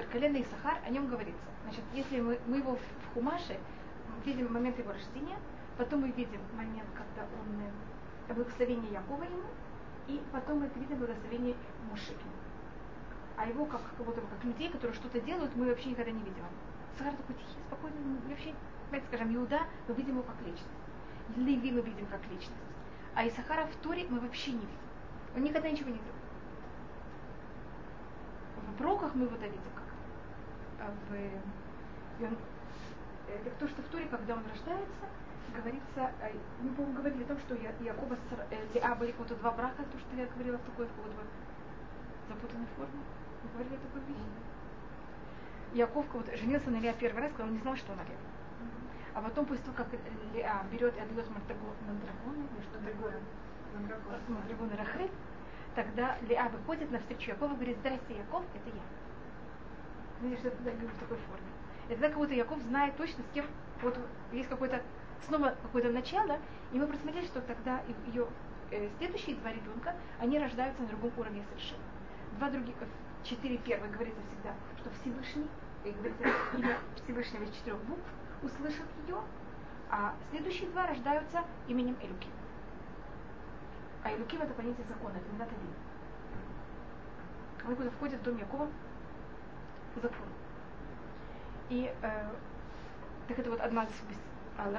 Бесер, 0.00 0.06
колено 0.10 0.36
и 0.36 0.44
Сахар, 0.44 0.78
о 0.84 0.90
нем 0.90 1.08
говорится. 1.08 1.42
Значит, 1.64 1.82
если 1.92 2.20
мы, 2.20 2.38
мы 2.46 2.58
его 2.58 2.76
в, 2.76 3.14
Хумаше 3.14 3.58
видим 4.24 4.52
момент 4.52 4.78
его 4.78 4.92
рождения, 4.92 5.36
потом 5.76 6.02
мы 6.02 6.10
видим 6.12 6.40
момент, 6.56 6.88
когда 6.94 7.22
он 7.22 7.60
э, 7.60 8.34
благословение 8.34 8.92
Якова 8.92 9.24
ему, 9.24 9.42
и 10.08 10.20
потом 10.32 10.60
мы 10.60 10.70
видим 10.76 10.98
благословение 10.98 11.54
Муши 11.90 12.14
А 13.36 13.46
его 13.46 13.64
как, 13.66 13.80
как 13.96 14.06
будто 14.06 14.20
как 14.20 14.44
людей, 14.44 14.70
которые 14.70 14.94
что-то 14.94 15.20
делают, 15.20 15.54
мы 15.56 15.66
вообще 15.66 15.90
никогда 15.90 16.12
не 16.12 16.20
видим. 16.20 16.44
Сахар 16.96 17.14
такой 17.14 17.34
тихий, 17.34 17.58
спокойный, 17.66 18.00
мы 18.00 18.28
вообще, 18.28 18.54
давайте 18.86 19.06
скажем, 19.08 19.34
Иуда, 19.34 19.60
мы 19.88 19.94
видим 19.94 20.14
его 20.14 20.22
как 20.22 20.40
личность. 20.46 20.66
Леви 21.36 21.72
мы 21.72 21.80
видим 21.80 22.06
как 22.06 22.20
личность. 22.30 22.62
А 23.14 23.26
Исахара 23.26 23.66
в 23.66 23.76
Туре 23.76 24.06
мы 24.08 24.20
вообще 24.20 24.52
не 24.52 24.58
видим. 24.58 24.70
Он 25.36 25.42
никогда 25.42 25.70
ничего 25.70 25.90
не 25.90 25.96
делает. 25.96 26.14
В 28.56 28.78
броках 28.78 29.14
мы 29.14 29.24
его 29.24 29.36
видим 29.36 29.60
в, 30.86 31.14
и 31.14 32.24
он, 32.24 32.36
это 33.28 33.50
то, 33.58 33.68
что 33.68 33.82
в 33.82 33.86
Туре, 33.86 34.06
когда 34.06 34.34
он 34.34 34.44
рождается, 34.46 35.06
говорится, 35.54 36.12
э, 36.22 36.32
мы, 36.60 36.70
по-моему, 36.70 36.98
говорили 36.98 37.24
о 37.24 37.26
том, 37.26 37.38
что 37.38 37.54
я, 37.54 37.72
Якова 37.80 38.14
с 38.14 38.50
э, 38.50 38.66
Леа 38.74 38.94
были 38.94 39.12
как-то 39.12 39.34
два 39.36 39.50
брака, 39.52 39.82
то, 39.82 39.98
что 39.98 40.16
я 40.16 40.26
говорила 40.26 40.58
в 40.58 40.62
такой 40.62 40.86
вот 40.86 41.12
запутанной 42.28 42.66
форме. 42.76 43.00
Мы 43.42 43.50
говорили 43.50 43.74
о 43.74 43.78
такой 43.78 44.00
вещи. 44.08 44.20
Яков 45.74 46.06
вот, 46.12 46.26
женился 46.36 46.70
на 46.70 46.80
Леа 46.80 46.92
первый 46.94 47.22
раз, 47.22 47.30
когда 47.30 47.44
он 47.44 47.52
не 47.52 47.58
знал, 47.58 47.76
что 47.76 47.92
она 47.92 48.02
Леа. 48.02 48.18
А 49.14 49.22
потом, 49.22 49.46
после 49.46 49.64
того, 49.64 49.76
как 49.76 49.88
Леа 50.34 50.64
берет 50.70 50.96
и 50.96 51.00
отдает 51.00 51.28
Мандрагону, 51.30 52.46
или 52.54 52.62
что 52.62 52.78
такое, 52.78 53.18
Мандрагону 54.28 54.76
Рахель, 54.76 55.10
тогда 55.74 56.16
Леа 56.22 56.48
выходит 56.48 56.90
навстречу 56.90 57.30
Якову 57.30 57.54
и 57.54 57.56
говорит, 57.56 57.78
здрасте, 57.78 58.16
Яков, 58.16 58.44
это 58.54 58.76
я. 58.76 58.99
Видишь, 60.20 60.40
что 60.40 60.48
я 60.48 60.72
говорю 60.72 60.88
в 60.88 61.00
такой 61.00 61.16
форме. 61.16 61.46
Это 61.88 62.00
как 62.02 62.16
будто 62.16 62.34
Яков 62.34 62.60
знает 62.62 62.96
точно 62.96 63.24
с 63.24 63.34
кем, 63.34 63.46
вот 63.82 63.98
есть 64.32 64.48
какой-то, 64.48 64.82
снова 65.26 65.54
какое-то 65.62 65.90
начало, 65.90 66.38
и 66.72 66.78
мы 66.78 66.86
просмотрели, 66.86 67.26
что 67.26 67.40
тогда 67.40 67.82
ее 68.06 68.26
э, 68.70 68.88
следующие 68.98 69.36
два 69.36 69.50
ребенка, 69.50 69.94
они 70.20 70.38
рождаются 70.38 70.82
на 70.82 70.88
другом 70.88 71.10
уровне 71.16 71.42
совершенно. 71.48 71.82
Два 72.38 72.50
других, 72.50 72.74
э, 72.80 72.86
четыре 73.24 73.58
первых 73.58 73.90
говорится 73.92 74.20
всегда, 74.28 74.54
что 74.78 74.90
Всевышний, 75.00 75.48
и 75.84 75.90
говорится 75.90 76.28
имя 76.56 76.76
Всевышнего 77.02 77.42
из 77.44 77.50
четырех 77.56 77.80
букв, 77.84 78.04
услышат 78.42 78.86
ее, 79.06 79.16
а 79.90 80.14
следующие 80.30 80.68
два 80.70 80.86
рождаются 80.86 81.42
именем 81.66 81.96
Элюким. 82.00 82.30
А 84.04 84.12
Элюким 84.12 84.42
это 84.42 84.54
понятие 84.54 84.86
закона, 84.86 85.16
это 85.16 85.32
Минат 85.32 85.48
Адин. 85.48 85.74
Он 87.68 87.76
куда 87.76 87.90
входит 87.90 88.20
в 88.20 88.22
дом 88.22 88.38
Якова 88.38 88.68
по 89.94 90.00
закону. 90.00 90.32
И 91.68 91.92
э, 92.02 92.30
так 93.28 93.38
это 93.38 93.50
вот 93.50 93.60
одна 93.60 93.84
из 93.84 93.90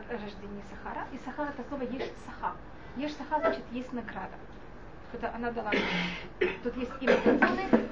рождений 0.10 0.64
Сахара. 0.70 1.08
И 1.14 1.18
Сахара 1.26 1.50
это 1.50 1.64
слово 1.68 1.84
Еш 1.84 2.04
Саха. 2.26 2.56
Еш 2.98 3.14
Саха 3.14 3.40
значит 3.40 3.64
есть 3.72 3.92
награда. 3.94 4.36
Это 5.14 5.34
она 5.34 5.52
дала. 5.52 5.72
Тут 6.64 6.76
есть 6.78 6.92
имя 7.02 7.18
Драгоны. 7.24 7.90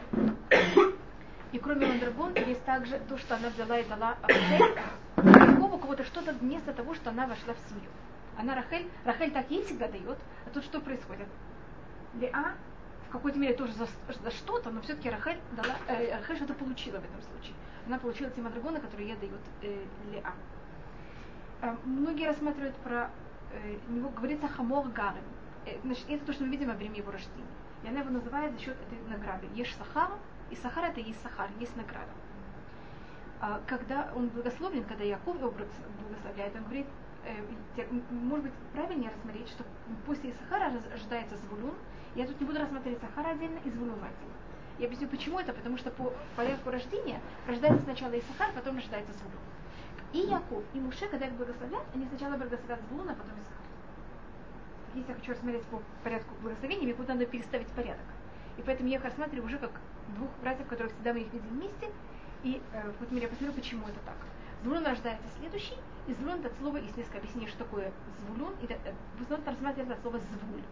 И 1.51 1.57
кроме 1.57 1.87
Мандрагон 1.87 2.33
есть 2.35 2.63
также 2.63 2.99
то, 3.09 3.17
что 3.17 3.35
она 3.35 3.49
взяла 3.49 3.79
и 3.79 3.87
дала 3.87 4.17
Рахель. 4.21 4.77
Якова 5.17 5.77
кого-то 5.77 6.03
что-то 6.03 6.33
вместо 6.33 6.73
того, 6.73 6.93
что 6.93 7.09
она 7.09 7.25
вошла 7.25 7.53
в 7.53 7.69
семью. 7.69 7.89
Она 8.37 8.55
Рахель, 8.55 8.89
Рахель 9.03 9.31
так 9.31 9.49
ей 9.49 9.63
всегда 9.65 9.87
дает, 9.87 10.17
а 10.45 10.49
тут 10.53 10.63
что 10.63 10.79
происходит? 10.79 11.27
Леа 12.15 12.53
в 13.09 13.11
какой-то 13.11 13.39
мере 13.39 13.55
тоже 13.55 13.73
за, 13.73 13.87
за 14.07 14.31
что-то, 14.31 14.69
но 14.69 14.81
все-таки 14.81 15.09
Рахель, 15.09 15.39
дала, 15.55 15.75
э, 15.87 16.15
Рахель 16.15 16.35
что-то 16.35 16.53
получила 16.53 16.99
в 16.99 17.03
этом 17.03 17.21
случае. 17.21 17.55
Она 17.87 17.97
получила 17.97 18.29
те 18.29 18.41
мадрагоны, 18.41 18.79
которые 18.79 19.09
ей 19.09 19.17
дает 19.17 19.41
э, 19.63 19.83
Леа. 20.11 20.33
Э, 21.61 21.75
многие 21.85 22.27
рассматривают 22.27 22.75
про 22.77 23.09
э, 23.51 23.77
него, 23.89 24.09
говорится 24.09 24.47
Хамор 24.47 24.87
Гарем. 24.89 25.23
Э, 25.65 25.79
значит, 25.83 26.05
это 26.07 26.25
то, 26.25 26.33
что 26.33 26.43
мы 26.43 26.51
видим 26.51 26.67
во 26.67 26.75
время 26.75 26.97
его 26.97 27.11
рождения. 27.11 27.47
И 27.83 27.87
она 27.87 28.01
его 28.01 28.11
называет 28.11 28.53
за 28.53 28.59
счет 28.59 28.77
этой 28.79 28.99
награды. 29.09 29.47
Ешь 29.55 29.75
Сахар, 29.75 30.11
и 30.51 30.55
Сахар 30.55 30.85
это 30.85 30.99
есть 30.99 31.21
Сахар, 31.23 31.49
есть 31.59 31.75
награда. 31.75 32.11
А, 33.41 33.61
когда 33.65 34.11
он 34.15 34.29
благословен, 34.29 34.83
когда 34.83 35.03
Яков 35.03 35.35
его 35.35 35.49
благословляет, 35.49 36.55
он 36.55 36.63
говорит, 36.63 36.85
э, 36.85 37.08
может 38.11 38.45
быть, 38.45 38.53
правильнее 38.73 39.11
рассмотреть, 39.11 39.49
что 39.49 39.63
после 40.05 40.33
Сахара 40.33 40.71
рождается 40.91 41.37
Звулун. 41.37 41.75
Я 42.15 42.25
тут 42.27 42.39
не 42.39 42.45
буду 42.45 42.59
рассматривать 42.59 42.99
Сахара 43.01 43.31
отдельно 43.31 43.59
и 43.63 43.69
Звулун 43.69 43.95
отдельно. 43.95 44.35
Я 44.79 44.85
объясню, 44.85 45.07
почему 45.07 45.39
это, 45.39 45.53
потому 45.53 45.77
что 45.77 45.91
по 45.91 46.13
порядку 46.35 46.71
рождения 46.71 47.19
рождается 47.47 47.83
сначала 47.83 48.17
Исахар, 48.17 48.51
потом 48.55 48.77
рождается 48.77 49.13
Звулун. 49.13 49.41
И 50.13 50.19
Яков, 50.19 50.63
и 50.73 50.79
Муше, 50.79 51.07
когда 51.07 51.27
их 51.27 51.33
благословят, 51.33 51.83
они 51.93 52.05
сначала 52.07 52.37
благословят 52.37 52.79
Звулуна, 52.87 53.11
а 53.11 53.15
потом 53.15 53.33
Исахар. 53.39 53.65
Если 54.95 55.09
я 55.09 55.15
хочу 55.15 55.31
рассмотреть 55.33 55.63
по 55.65 55.83
порядку 56.03 56.33
благословения, 56.41 56.85
мне 56.85 56.93
будет 56.93 57.09
надо 57.09 57.25
переставить 57.25 57.67
порядок. 57.67 58.05
И 58.57 58.61
поэтому 58.61 58.89
я 58.89 58.97
их 58.97 59.03
рассматриваю 59.03 59.45
уже 59.45 59.57
как 59.57 59.71
двух 60.15 60.29
братьев, 60.41 60.67
которых 60.67 60.91
всегда 60.93 61.13
мы 61.13 61.19
их 61.19 61.33
видим 61.33 61.49
вместе. 61.49 61.91
И 62.43 62.61
э, 62.73 62.91
вот 62.99 63.11
я 63.11 63.27
посмотрю, 63.27 63.53
почему 63.53 63.83
это 63.83 63.99
так. 64.05 64.15
Звулун 64.61 64.85
рождается 64.85 65.25
следующий, 65.39 65.77
и 66.07 66.13
звулун 66.13 66.39
это 66.39 66.53
слово, 66.55 66.77
есть 66.77 66.97
несколько 66.97 67.19
объяснений, 67.19 67.47
что 67.47 67.59
такое 67.59 67.93
звулун, 68.19 68.53
и 68.61 68.65
это, 68.65 68.93
в 69.17 69.21
основном 69.21 69.47
рассматривается 69.47 69.93
это 69.93 70.01
слово 70.01 70.19
звуль. 70.19 70.63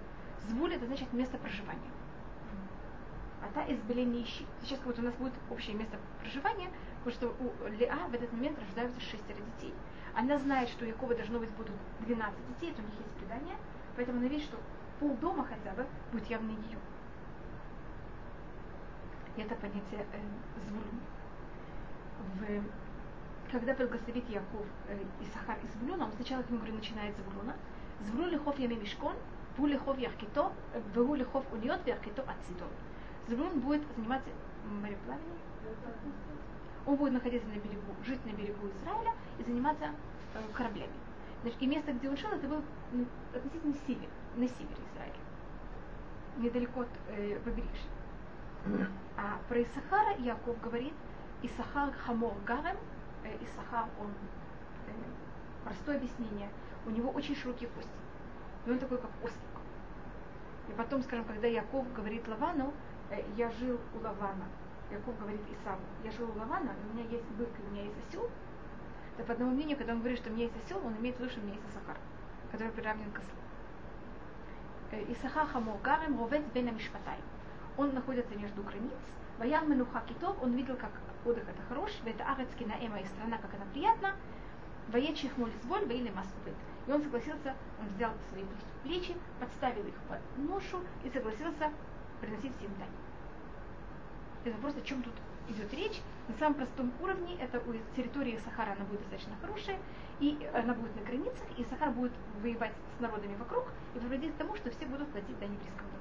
Звуль 0.50 0.74
это 0.74 0.86
значит 0.86 1.12
место 1.14 1.38
проживания. 1.38 1.92
А 3.42 3.54
та 3.54 3.66
ищи. 3.66 4.46
Сейчас 4.62 4.80
вот 4.84 5.00
у 5.00 5.02
нас 5.02 5.14
будет 5.16 5.34
общее 5.50 5.76
место 5.76 5.98
проживания, 6.20 6.70
потому 7.04 7.16
что 7.16 7.44
у 7.44 7.68
Леа 7.68 8.08
в 8.10 8.14
этот 8.14 8.32
момент 8.34 8.60
рождаются 8.60 9.00
шестеро 9.00 9.38
детей. 9.56 9.74
Она 10.16 10.38
знает, 10.40 10.70
что 10.70 10.84
у 10.84 10.88
Якова 10.88 11.16
должно 11.16 11.40
быть 11.40 11.50
будут 11.52 11.76
12 12.02 12.48
детей, 12.50 12.72
это 12.72 12.82
у 12.82 12.86
них 12.86 12.94
есть 12.96 13.12
предание, 13.20 13.56
поэтому 13.96 14.20
она 14.20 14.28
видит, 14.28 14.46
что 14.46 14.58
полдома 15.00 15.46
хотя 15.46 15.76
бы 15.76 15.86
будет 16.12 16.28
явно 16.28 16.50
ее. 16.50 16.80
И 19.38 19.42
это 19.42 19.56
понятие 19.56 20.06
э, 20.12 20.20
звулун. 20.68 21.00
В 22.34 22.87
когда 23.52 23.74
благословит 23.74 24.30
Яков 24.30 24.66
э, 24.88 24.98
Исахар 25.22 25.58
из 25.64 25.72
Звулуна, 25.74 26.06
он 26.06 26.12
сначала 26.14 26.44
к 26.44 26.50
нему 26.50 26.60
говорит, 26.60 26.80
начинает 26.80 27.16
с 27.16 27.20
Звулуна. 27.20 27.56
Звулун 28.02 28.30
лихов 28.30 28.60
ями 28.60 28.76
мешкон, 28.76 29.16
ву 29.58 29.66
лихов 29.66 29.98
яркито, 29.98 30.52
ву 30.94 31.16
лихов 31.16 31.46
униот 31.52 31.86
яркито 31.88 32.24
ацидон. 32.24 32.70
Звулун 33.28 33.60
будет 33.60 33.82
заниматься 33.96 34.30
мореплаванием. 34.66 35.38
Он 36.86 36.96
будет 36.96 37.14
находиться 37.14 37.48
на 37.50 37.60
берегу, 37.60 37.96
жить 38.06 38.24
на 38.26 38.32
берегу 38.32 38.68
Израиля 38.68 39.14
и 39.40 39.44
заниматься 39.44 39.92
э, 40.34 40.40
кораблями. 40.54 40.94
Значит, 41.42 41.62
и 41.62 41.68
место, 41.68 41.94
где 41.94 42.10
он 42.10 42.18
жил, 42.18 42.30
это 42.32 42.48
был 42.48 42.62
ну, 42.92 43.06
относительно 43.34 43.76
север, 43.86 44.10
на 44.36 44.48
севере 44.48 44.82
Израиля. 44.94 45.14
Недалеко 46.38 46.82
от 46.82 46.88
э, 47.10 47.40
побережья. 47.44 47.90
А 49.18 49.40
про 49.48 49.62
Исахара 49.64 50.18
Яков 50.18 50.60
говорит, 50.62 50.94
Исахар 51.42 51.92
Хамор 52.06 52.34
Гарем, 52.46 52.78
э, 53.24 53.38
Исахар, 53.44 53.88
он 54.00 54.12
э, 54.88 54.92
простое 55.64 55.98
объяснение, 55.98 56.50
у 56.86 56.90
него 56.90 57.10
очень 57.12 57.36
широкие 57.36 57.70
кости. 57.70 57.90
И 58.66 58.72
он 58.72 58.80
такой, 58.80 58.98
как 58.98 59.12
ослик. 59.24 59.42
И 60.70 60.72
потом, 60.74 61.02
скажем, 61.04 61.26
когда 61.26 61.48
Яков 61.48 61.92
говорит 61.94 62.28
Лавану, 62.28 62.74
э, 63.10 63.24
я 63.36 63.50
жил 63.52 63.80
у 63.96 64.04
Лавана, 64.04 64.46
Яков 64.92 65.20
говорит 65.20 65.42
Исаву, 65.52 65.82
я 66.04 66.12
жил 66.12 66.30
у 66.30 66.38
Лавана, 66.38 66.74
у 66.90 66.94
меня 66.94 67.08
есть 67.10 67.28
бык, 67.38 67.50
у 67.66 67.72
меня 67.72 67.84
есть 67.84 67.96
осел, 68.08 68.30
то 69.18 69.24
по 69.24 69.34
одному 69.34 69.52
мнению, 69.52 69.78
когда 69.78 69.94
он 69.94 70.00
говорит, 70.00 70.20
что 70.20 70.30
у 70.30 70.34
меня 70.34 70.46
есть 70.46 70.66
осел, 70.66 70.80
он 70.86 70.96
имеет 70.98 71.16
в 71.18 71.20
виду, 71.20 71.30
что 71.32 71.40
у 71.40 71.44
меня 71.44 71.56
есть 71.56 71.66
Исахар, 71.70 71.98
который 72.52 72.72
приравнен 72.72 73.12
к 73.12 73.18
ослу. 73.18 73.38
Э, 74.92 75.12
Исахар 75.14 75.48
Хамор 75.48 75.78
Гарем, 75.82 76.20
Ровец 76.20 76.44
Бен 76.54 76.74
Мишпатай. 76.76 77.18
Он 77.78 77.94
находится 77.94 78.36
между 78.36 78.64
границ, 78.64 78.94
Ваяр 79.38 79.66
Менуха 79.66 80.02
Китов, 80.08 80.36
он 80.42 80.54
видел, 80.54 80.76
как 80.78 80.92
отдых 81.26 81.44
это 81.48 81.62
хорош, 81.70 81.92
это 82.06 82.24
Арецки 82.24 82.64
Наэма 82.64 83.00
и 83.00 83.06
страна, 83.06 83.38
как 83.38 83.54
она 83.54 83.66
приятна, 83.74 84.14
Ваечих 84.90 85.38
Молисболь, 85.38 85.86
Ваили 85.86 86.10
Масубет. 86.12 86.56
И 86.88 86.92
он 86.92 87.02
согласился, 87.02 87.56
он 87.80 87.88
взял 87.96 88.14
свои 88.30 88.44
плечи, 88.84 89.16
подставил 89.40 89.86
их 89.86 89.96
под 90.08 90.20
ношу 90.38 90.80
и 91.04 91.10
согласился 91.10 91.72
приносить 92.22 92.56
всем 92.58 92.72
дань. 92.80 92.88
Это 94.46 94.56
вопрос, 94.56 94.76
о 94.78 94.82
чем 94.82 95.04
тут 95.04 95.14
идет 95.50 95.74
речь. 95.74 96.00
На 96.28 96.36
самом 96.36 96.56
простом 96.56 96.92
уровне 97.02 97.38
это 97.40 97.60
у 97.60 97.74
территории 97.96 98.40
Сахара 98.46 98.72
она 98.74 98.86
будет 98.86 99.02
достаточно 99.02 99.36
хорошая, 99.42 99.78
и 100.20 100.38
она 100.54 100.74
будет 100.74 100.96
на 100.96 101.02
границах, 101.02 101.48
и 101.58 101.64
Сахар 101.66 101.92
будет 101.92 102.14
воевать 102.42 102.74
с 102.98 103.02
народами 103.02 103.36
вокруг 103.36 103.66
и 103.96 104.00
приводить 104.00 104.34
к 104.34 104.38
тому, 104.38 104.56
что 104.56 104.70
все 104.72 104.86
будут 104.86 105.10
платить 105.10 105.38
дань 105.40 105.50
народу. 105.50 105.98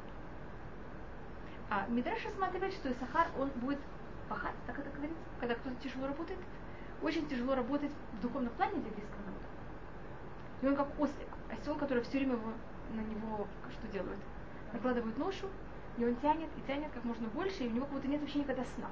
А 1.69 1.87
Мидраш 1.89 2.25
рассматривает, 2.25 2.73
что 2.75 2.93
Исахар, 2.93 3.27
он 3.39 3.51
будет 3.57 3.81
пахать, 4.29 4.55
так 4.67 4.79
это 4.79 4.91
говорится, 4.91 5.19
когда 5.41 5.55
кто-то 5.55 5.77
тяжело 5.77 6.07
работает. 6.07 6.39
Очень 7.03 7.29
тяжело 7.29 7.55
работать 7.55 7.93
в 8.13 8.21
духовном 8.21 8.53
плане 8.55 8.81
для 8.81 8.91
еврейского 8.91 9.21
народа. 9.21 9.47
И 10.63 10.67
он 10.67 10.77
как 10.77 11.01
ослик, 11.01 11.29
осел, 11.51 11.75
который 11.77 12.03
все 12.03 12.19
время 12.19 12.35
его, 12.35 12.53
на 12.95 13.01
него 13.01 13.47
что 13.71 13.87
делают? 13.89 14.19
Накладывают 14.73 15.19
ношу, 15.19 15.49
и 15.99 16.05
он 16.05 16.17
тянет 16.17 16.49
и 16.57 16.67
тянет 16.67 16.91
как 16.93 17.05
можно 17.05 17.29
больше, 17.29 17.65
и 17.65 17.69
у 17.69 17.73
него 17.73 17.87
как 17.87 17.95
будто 17.95 18.09
нет 18.09 18.21
вообще 18.21 18.41
никогда 18.41 18.65
сна. 18.65 18.89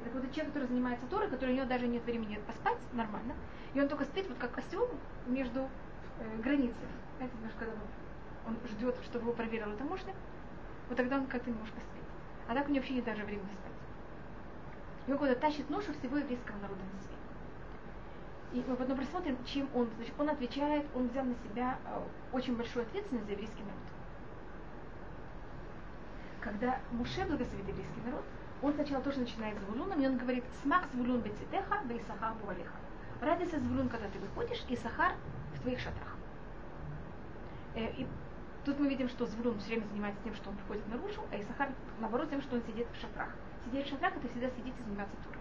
Это 0.00 0.10
какой-то 0.10 0.34
человек, 0.34 0.52
который 0.52 0.68
занимается 0.68 1.06
Торой, 1.06 1.30
который 1.30 1.50
у 1.54 1.56
него 1.56 1.66
даже 1.66 1.86
нет 1.86 2.04
времени 2.04 2.40
поспать 2.46 2.78
нормально. 2.92 3.34
И 3.72 3.80
он 3.80 3.88
только 3.88 4.04
спит 4.04 4.28
вот 4.28 4.38
как 4.38 4.56
осел 4.58 4.88
между 5.26 5.60
э, 5.60 6.42
границами. 6.42 6.92
Знаете, 7.16 7.36
немножко, 7.36 7.58
когда 7.60 7.74
он 8.46 8.56
ждет, 8.68 8.96
чтобы 9.04 9.24
его 9.24 9.32
проверил 9.32 9.76
таможня, 9.76 10.14
вот 10.88 10.96
тогда 10.96 11.16
он 11.16 11.26
как-то 11.26 11.50
немножко 11.50 11.76
спит. 11.76 12.02
А 12.48 12.54
так 12.54 12.66
у 12.66 12.68
него 12.68 12.80
вообще 12.80 12.94
нет 12.94 13.04
даже 13.04 13.24
времени 13.24 13.46
спать. 13.46 13.73
И 15.06 15.12
он 15.12 15.18
куда 15.18 15.34
тащит 15.34 15.68
ношу 15.68 15.92
всего 15.92 16.16
еврейского 16.16 16.56
народа 16.56 16.80
на 16.80 17.00
себе. 17.00 17.14
И 18.54 18.64
мы 18.68 18.76
потом 18.76 18.98
посмотрим, 18.98 19.36
чем 19.44 19.68
он. 19.74 19.88
Значит, 19.96 20.14
он 20.18 20.30
отвечает, 20.30 20.86
он 20.94 21.08
взял 21.08 21.24
на 21.24 21.34
себя 21.34 21.78
э, 21.86 22.00
очень 22.32 22.56
большую 22.56 22.86
ответственность 22.86 23.26
за 23.26 23.32
еврейский 23.32 23.62
народ. 23.62 23.82
Когда 26.40 26.78
Муше 26.92 27.24
благословит 27.24 27.66
еврейский 27.68 28.00
народ, 28.04 28.24
он 28.62 28.72
сначала 28.74 29.02
тоже 29.02 29.20
начинает 29.20 29.58
с 29.58 29.62
Звулуном, 29.62 30.00
и 30.00 30.06
он 30.06 30.16
говорит, 30.16 30.44
смак 30.62 30.86
Звулун 30.92 31.20
бецитеха, 31.20 31.80
и 31.90 32.00
сахар 32.06 32.34
бувалиха. 32.40 32.76
Радуйся, 33.20 33.58
Звулун, 33.60 33.88
когда 33.88 34.08
ты 34.08 34.18
выходишь, 34.18 34.62
и 34.68 34.76
сахар 34.76 35.12
в 35.54 35.60
твоих 35.60 35.80
шатрах. 35.80 36.16
Э, 37.74 37.90
и 37.92 38.06
тут 38.64 38.78
мы 38.78 38.88
видим, 38.88 39.08
что 39.08 39.26
Звулун 39.26 39.58
все 39.58 39.68
время 39.68 39.86
занимается 39.86 40.22
тем, 40.22 40.34
что 40.34 40.50
он 40.50 40.56
приходит 40.56 40.86
наружу, 40.88 41.22
а 41.32 41.40
Исахар, 41.40 41.70
наоборот, 41.98 42.30
тем, 42.30 42.40
что 42.40 42.56
он 42.56 42.62
сидит 42.62 42.86
в 42.92 43.00
шатрах. 43.00 43.30
Сидеть 43.64 43.86
в 43.86 43.90
шатрах, 43.90 44.16
это 44.16 44.28
всегда 44.28 44.48
сидеть 44.50 44.74
и 44.78 44.82
заниматься 44.82 45.16
турой. 45.24 45.40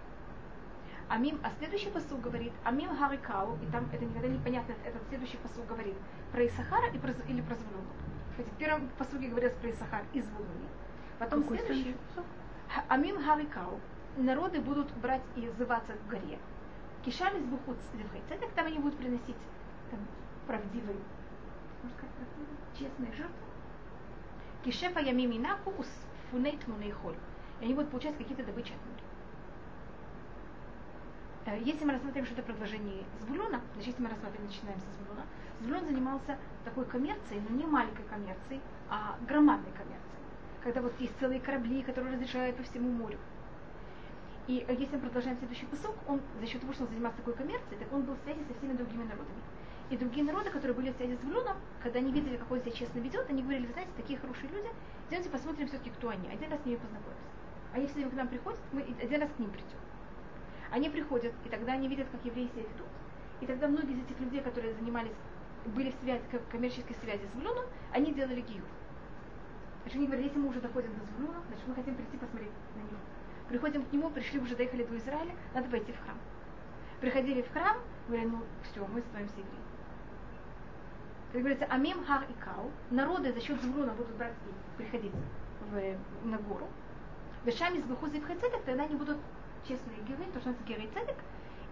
А 1.10 1.18
мим, 1.18 1.40
а 1.44 1.52
следующий 1.60 1.90
посыл 1.90 2.18
говорит, 2.18 2.54
а 2.64 2.72
мим 2.72 2.96
харикау, 2.96 3.58
и 3.62 3.66
там 3.72 3.88
это 3.92 4.06
никогда 4.06 4.28
не 4.28 4.40
понятно, 4.40 4.74
этот 4.86 5.02
следующий 5.10 5.38
посыл 5.38 5.64
говорит 5.64 5.96
про 6.32 6.46
Исахара 6.46 6.88
и 6.88 6.98
про, 6.98 7.12
или 7.12 7.42
про 7.42 7.56
Звулуна. 7.56 7.88
Кстати, 8.32 8.50
в 8.50 8.58
первом 8.58 8.90
посуге 8.98 9.28
говорилось 9.28 9.56
про 9.58 9.70
Исахар 9.70 10.04
и 10.14 10.22
Звулуни. 10.22 10.68
Потом 11.20 11.44
Какой 11.44 11.60
следующий, 11.60 11.96
амим 12.88 13.22
харикау, 13.24 13.80
народы 14.18 14.62
будут 14.62 14.92
брать 14.98 15.22
и 15.36 15.50
зываться 15.58 15.94
в 15.94 16.10
горе. 16.10 16.40
Кишами 17.06 17.40
с 17.40 17.44
бухут 17.44 17.78
цедек, 18.30 18.50
там 18.56 18.66
они 18.68 18.80
будут 18.80 18.98
приносить 18.98 19.36
там, 19.92 20.00
правдивые, 20.48 20.98
можно 21.84 21.98
сказать, 21.98 22.16
правдивые, 22.16 22.58
честные 22.80 23.12
жертвы. 23.12 23.36
Кишефа 24.64 25.00
ямиминаку 25.02 25.74
усфунейт 25.78 26.66
мунейхоль. 26.68 27.16
И 27.64 27.66
они 27.66 27.76
будут 27.76 27.92
получать 27.92 28.18
какие-то 28.18 28.44
добычи 28.44 28.74
от 28.74 28.80
моря. 28.84 29.04
Э, 31.46 31.64
если 31.64 31.86
мы 31.86 31.94
рассмотрим 31.94 32.26
что-то 32.26 32.42
продолжение 32.42 33.06
Звулона, 33.22 33.62
значит, 33.76 33.94
если 33.94 34.04
мы 34.04 34.10
рассмотрим, 34.10 34.44
начинаем 34.44 34.78
со 34.82 34.92
Звулона, 34.98 35.26
Звулон 35.62 35.86
занимался 35.86 36.38
такой 36.66 36.84
коммерцией, 36.84 37.42
но 37.48 37.56
не 37.56 37.66
маленькой 37.66 38.04
коммерцией, 38.04 38.60
а 38.90 39.16
громадной 39.30 39.72
коммерцией. 39.72 40.20
Когда 40.62 40.82
вот 40.82 40.94
есть 41.00 41.18
целые 41.22 41.40
корабли, 41.40 41.84
которые 41.84 42.16
разрешают 42.16 42.58
по 42.58 42.64
всему 42.64 42.92
морю. 42.92 43.18
И 44.48 44.66
э, 44.68 44.76
если 44.78 44.98
мы 44.98 45.04
продолжаем 45.04 45.38
следующий 45.38 45.66
посок, 45.68 45.96
он 46.06 46.20
за 46.42 46.46
счет 46.46 46.60
того, 46.60 46.74
что 46.74 46.84
он 46.84 46.90
занимался 46.90 47.20
такой 47.20 47.34
коммерцией, 47.34 47.80
так 47.80 47.94
он 47.94 48.02
был 48.02 48.16
в 48.16 48.24
связи 48.26 48.44
со 48.44 48.54
всеми 48.56 48.74
другими 48.74 49.04
народами. 49.04 49.40
И 49.90 49.96
другие 49.96 50.26
народы, 50.26 50.50
которые 50.50 50.76
были 50.76 50.92
в 50.92 50.98
связи 50.98 51.16
с 51.16 51.22
Влюном, 51.22 51.56
когда 51.82 52.00
они 52.00 52.12
видели, 52.12 52.36
как 52.36 52.52
он 52.52 52.60
себя 52.60 52.72
честно 52.72 53.00
ведет, 53.00 53.30
они 53.30 53.42
говорили, 53.42 53.68
вы 53.68 53.72
знаете, 53.72 53.92
такие 53.96 54.20
хорошие 54.20 54.50
люди, 54.50 54.68
идемте 55.10 55.30
посмотрим 55.30 55.68
все-таки, 55.68 55.92
кто 55.92 56.10
они. 56.10 56.28
Один 56.28 56.52
раз 56.52 56.60
с 56.62 56.66
ними 56.66 56.76
познакомимся. 56.76 57.33
Они 57.74 57.88
все 57.88 57.96
время 57.96 58.12
к 58.12 58.14
нам 58.14 58.28
приходят, 58.28 58.60
мы 58.72 58.82
один 58.82 59.22
раз 59.22 59.30
к 59.36 59.40
ним 59.40 59.50
придем. 59.50 59.80
Они 60.72 60.90
приходят, 60.90 61.34
и 61.44 61.50
тогда 61.50 61.74
они 61.74 61.88
видят, 61.88 62.08
как 62.12 62.24
евреи 62.24 62.48
себя 62.48 62.62
ведут. 62.62 62.88
И 63.42 63.46
тогда 63.46 63.68
многие 63.68 63.94
из 63.94 64.04
этих 64.06 64.20
людей, 64.20 64.42
которые 64.42 64.74
занимались, 64.76 65.14
были 65.66 65.92
в 65.92 65.96
связи, 65.96 66.22
в 66.32 66.52
коммерческой 66.52 66.96
связи 66.96 67.26
с 67.32 67.36
Влюном, 67.36 67.66
они 67.92 68.14
делали 68.14 68.42
гиюр. 68.42 68.68
Значит, 69.82 69.98
они 69.98 70.06
говорили, 70.06 70.28
если 70.28 70.40
мы 70.40 70.50
уже 70.50 70.62
доходим 70.62 70.92
до 70.98 71.06
Звулуна, 71.06 71.42
значит, 71.48 71.68
мы 71.68 71.76
хотим 71.76 71.96
прийти 71.96 72.18
посмотреть 72.18 72.52
на 72.76 72.80
него. 72.80 73.00
Приходим 73.50 73.86
к 73.86 73.92
нему, 73.92 74.10
пришли, 74.10 74.40
уже 74.40 74.56
доехали 74.56 74.84
до 74.84 74.98
Израиля, 74.98 75.32
надо 75.54 75.70
пойти 75.70 75.92
в 75.92 76.00
храм. 76.04 76.18
Приходили 77.02 77.42
в 77.42 77.52
храм, 77.52 77.78
говорили, 78.08 78.30
ну 78.30 78.40
все, 78.64 78.86
мы 78.88 79.02
становимся 79.02 79.36
евреями. 79.38 79.64
Как 81.34 81.42
говорится, 81.42 81.66
Амим 81.66 82.06
Хар 82.06 82.24
и 82.30 82.34
Кау, 82.34 82.72
народы 82.92 83.34
за 83.34 83.42
счет 83.42 83.60
Звулуна 83.62 83.94
будут 83.94 84.16
брать 84.16 84.34
и 84.48 84.78
приходить 84.78 85.12
в, 85.72 86.28
на 86.28 86.38
гору. 86.38 86.68
Вешами 87.46 87.80
с 87.80 87.84
Бухузы 87.84 88.22
в 88.22 88.26
Хацедек, 88.26 88.64
тогда 88.64 88.84
они 88.84 88.96
будут 88.96 89.18
честные 89.68 89.98
геры, 90.08 90.24
то, 90.32 90.40
что 90.40 90.50
называется 90.50 90.64
геры 90.66 90.90
цедек, 90.94 91.18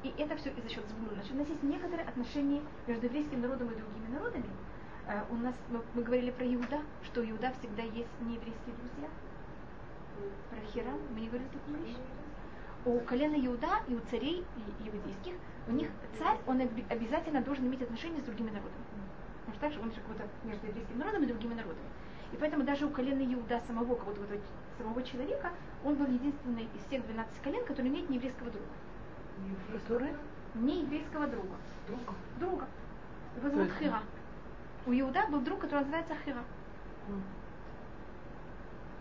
и 0.03 0.13
это 0.17 0.35
все 0.35 0.49
из-за 0.49 0.67
счет 0.67 0.83
Звулуна. 0.89 1.15
Значит, 1.15 1.31
у 1.31 1.37
нас 1.37 1.47
есть 1.47 1.63
некоторые 1.63 2.07
отношения 2.07 2.61
между 2.87 3.05
еврейским 3.05 3.41
народом 3.41 3.69
и 3.69 3.75
другими 3.75 4.07
народами. 4.13 4.49
Uh, 5.07 5.23
у 5.31 5.35
нас, 5.37 5.55
мы, 5.69 5.81
мы 5.93 6.03
говорили 6.03 6.31
про 6.31 6.45
Иуда, 6.45 6.81
что 7.03 7.27
Иуда 7.27 7.51
всегда 7.59 7.83
есть 7.83 8.11
нееврейские 8.21 8.75
друзья. 8.75 9.09
Про 10.49 10.59
Хирам 10.71 10.99
мы 11.13 11.21
не 11.21 11.27
говорили 11.27 11.49
такую 11.49 11.77
вещь. 11.85 11.97
У 12.85 12.99
колена 12.99 13.35
Иуда 13.45 13.81
и 13.87 13.95
у 13.95 13.99
царей 14.11 14.43
иудейских, 14.79 15.33
у 15.67 15.71
них 15.71 15.89
царь, 16.19 16.37
он 16.47 16.61
обязательно 16.89 17.41
должен 17.41 17.67
иметь 17.67 17.81
отношения 17.81 18.19
с 18.19 18.23
другими 18.23 18.49
народами. 18.49 18.83
Потому 19.45 19.53
что 19.53 19.61
также 19.61 19.79
он 19.79 19.91
же 19.91 20.01
какой-то 20.01 20.27
между 20.43 20.67
еврейским 20.67 20.97
народом 20.97 21.23
и 21.23 21.27
другими 21.27 21.53
народами. 21.53 21.87
И 22.31 22.37
поэтому 22.37 22.63
даже 22.63 22.85
у 22.85 22.89
колена 22.89 23.21
Иуда 23.33 23.61
самого, 23.67 23.95
кого-то 23.95 24.21
самого 24.81 25.03
человека, 25.03 25.51
он 25.83 25.95
был 25.95 26.07
единственный 26.07 26.67
из 26.73 26.85
всех 26.87 27.05
12 27.05 27.41
колен, 27.41 27.65
который 27.65 27.87
имеет 27.87 28.09
нееврейского 28.09 28.49
друга. 28.49 28.67
Который? 29.71 30.13
Не 30.55 30.81
еврейского 30.81 31.27
друга. 31.27 31.55
Друга? 31.87 32.13
Друга. 32.39 32.67
Его 33.37 33.49
зовут 33.49 33.71
Хира. 33.79 33.99
У 34.85 34.91
Иуда 34.91 35.27
был 35.27 35.41
друг, 35.41 35.61
который 35.61 35.81
называется 35.81 36.15
Хира. 36.25 36.43
Mm. 37.07 37.21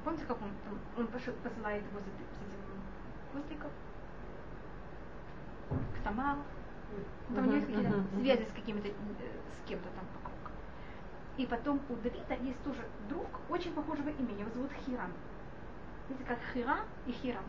Помните, 0.05 0.25
как 0.27 0.41
он, 0.41 0.51
там, 0.65 0.79
он 0.97 1.07
посылает 1.09 1.83
его 1.85 1.99
с 1.99 2.03
этим 2.03 2.31
козликов? 3.33 3.71
К 5.69 6.05
Тамару. 6.05 6.41
Там 7.35 7.45
у 7.45 7.47
него 7.47 7.57
есть 7.57 7.67
какие-то 7.67 8.05
связи 8.19 8.45
с 8.45 8.53
какими-то, 8.53 8.89
э, 8.89 8.93
с 8.93 9.69
кем-то 9.69 9.89
там 9.91 10.05
вокруг. 10.15 10.53
И 11.37 11.47
потом 11.47 11.81
у 11.89 11.95
Давида 11.97 12.35
есть 12.43 12.63
тоже 12.65 12.85
друг 13.09 13.27
очень 13.49 13.73
похожего 13.73 14.09
имени, 14.09 14.41
его 14.41 14.51
зовут 14.51 14.73
Хирам. 14.85 15.13
Видите, 16.11 16.25
как 16.29 16.39
Хира 16.53 16.81
и 17.07 17.13
Хирам. 17.13 17.45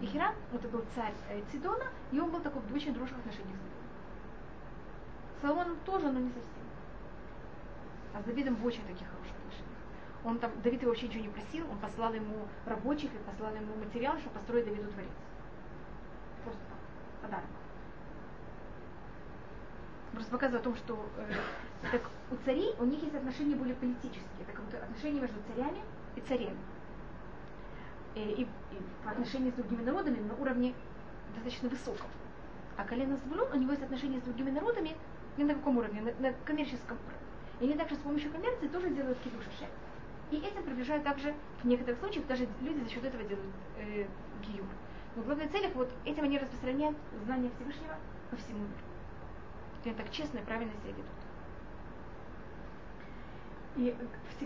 И 0.00 0.06
Хирам, 0.06 0.34
это 0.54 0.66
был 0.68 0.82
царь 0.94 1.12
э, 1.28 1.42
Цидона, 1.52 1.84
и 2.10 2.18
он 2.18 2.30
был 2.30 2.40
такой 2.40 2.62
в 2.62 2.74
очень 2.74 2.94
дружных 2.94 3.18
отношениях 3.18 3.54
с 3.54 3.60
Давидом. 3.60 3.82
Соломон 5.42 5.76
тоже, 5.84 6.10
но 6.10 6.20
не 6.20 6.30
совсем. 6.30 6.64
А 8.14 8.22
с 8.22 8.24
Давидом 8.24 8.54
в 8.54 8.64
очень 8.64 8.82
таких 8.86 9.06
хороших 9.08 9.36
отношениях. 9.36 9.76
Он 10.24 10.38
там, 10.38 10.52
Давид 10.62 10.80
его 10.80 10.90
вообще 10.90 11.08
ничего 11.08 11.24
не 11.24 11.28
просил, 11.28 11.70
он 11.70 11.78
послал 11.78 12.14
ему 12.14 12.48
рабочих 12.64 13.12
и 13.12 13.18
послал 13.18 13.54
ему 13.54 13.76
материал, 13.76 14.16
чтобы 14.18 14.36
построить 14.36 14.64
Давиду 14.64 14.90
дворец. 14.90 15.10
Просто 16.44 16.60
так, 16.66 16.78
подарок. 17.20 17.50
Просто 20.12 20.30
показываю 20.30 20.60
о 20.60 20.64
том, 20.64 20.76
что 20.76 21.06
э, 21.18 21.90
так, 21.90 22.02
у 22.30 22.36
царей, 22.46 22.74
у 22.78 22.84
них 22.86 23.02
есть 23.02 23.14
отношения 23.14 23.54
более 23.54 23.74
политические, 23.74 24.46
как 24.46 24.64
будто 24.64 24.78
отношения 24.78 25.20
между 25.20 25.36
царями 25.42 25.82
и 26.16 26.20
царями. 26.22 26.56
Э, 28.14 28.20
и, 28.20 28.42
и 28.42 28.48
по 29.04 29.10
отношению 29.10 29.52
с 29.52 29.54
другими 29.54 29.82
народами 29.82 30.20
на 30.20 30.34
уровне 30.34 30.74
достаточно 31.34 31.68
высоком. 31.68 32.06
А 32.76 32.84
колено 32.84 33.16
Звулун, 33.16 33.50
у 33.52 33.56
него 33.56 33.72
есть 33.72 33.82
отношения 33.82 34.20
с 34.20 34.22
другими 34.22 34.50
народами 34.50 34.96
не 35.36 35.44
на 35.44 35.54
каком 35.54 35.78
уровне, 35.78 36.02
на, 36.02 36.12
на 36.28 36.34
коммерческом 36.44 36.98
уровне. 37.06 37.22
И 37.60 37.64
они 37.64 37.74
также 37.74 37.94
с 37.94 37.98
помощью 37.98 38.30
коммерции 38.30 38.68
тоже 38.68 38.90
делают 38.90 39.18
кидуши 39.20 39.48
И 40.30 40.36
этим 40.36 40.62
приближают 40.62 41.04
также, 41.04 41.34
в 41.62 41.66
некоторых 41.66 42.00
случаях, 42.00 42.26
даже 42.26 42.46
люди 42.60 42.80
за 42.80 42.90
счет 42.90 43.04
этого 43.04 43.22
делают 43.24 43.54
э, 43.78 44.06
гиюр. 44.42 44.66
Но 45.16 45.22
в 45.22 45.26
главных 45.26 45.50
целях 45.50 45.74
вот 45.74 45.90
этим 46.04 46.24
они 46.24 46.38
распространяют 46.38 46.96
знания 47.24 47.50
Всевышнего 47.56 47.96
по 48.30 48.36
всему 48.36 48.60
миру. 48.60 48.72
И 49.84 49.88
они 49.88 49.96
так 49.96 50.10
честно 50.10 50.38
и 50.38 50.44
правильно 50.44 50.72
себя 50.82 50.90
ведут. 50.90 51.06
И 53.76 53.96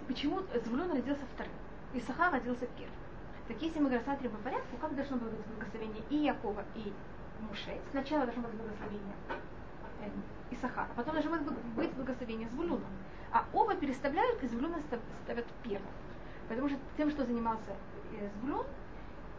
почему 0.07 0.43
Звулон 0.65 0.93
родился 0.93 1.23
вторым? 1.35 1.53
И 1.95 2.01
Саха 2.01 2.31
родился 2.31 2.67
первым. 2.77 3.06
Так 3.49 3.63
если 3.63 3.79
мы 3.79 3.91
рассматриваем 3.91 4.37
по 4.37 4.43
порядку, 4.43 4.77
как 4.81 4.95
должно 4.95 5.17
было 5.19 5.31
быть 5.31 5.47
благословение 5.47 6.03
и 6.11 6.17
Якова, 6.17 6.65
и 6.75 6.93
Муше? 7.41 7.79
Сначала 7.93 8.25
должно 8.25 8.43
быть 8.43 8.55
благословение 8.55 9.15
э, 10.01 10.09
Исахара, 10.51 10.89
потом 10.97 11.15
должно 11.15 11.39
быть 11.77 11.93
благословение 11.95 12.49
Звулуна. 12.49 12.87
А 13.31 13.45
оба 13.53 13.75
переставляют, 13.77 14.43
и 14.43 14.49
Звулуна 14.49 14.79
ставят 15.25 15.47
первым. 15.63 15.91
Потому 16.49 16.69
что 16.69 16.79
тем, 16.97 17.11
что 17.11 17.25
занимался 17.25 17.77
э, 18.19 18.29
Звулун, 18.41 18.67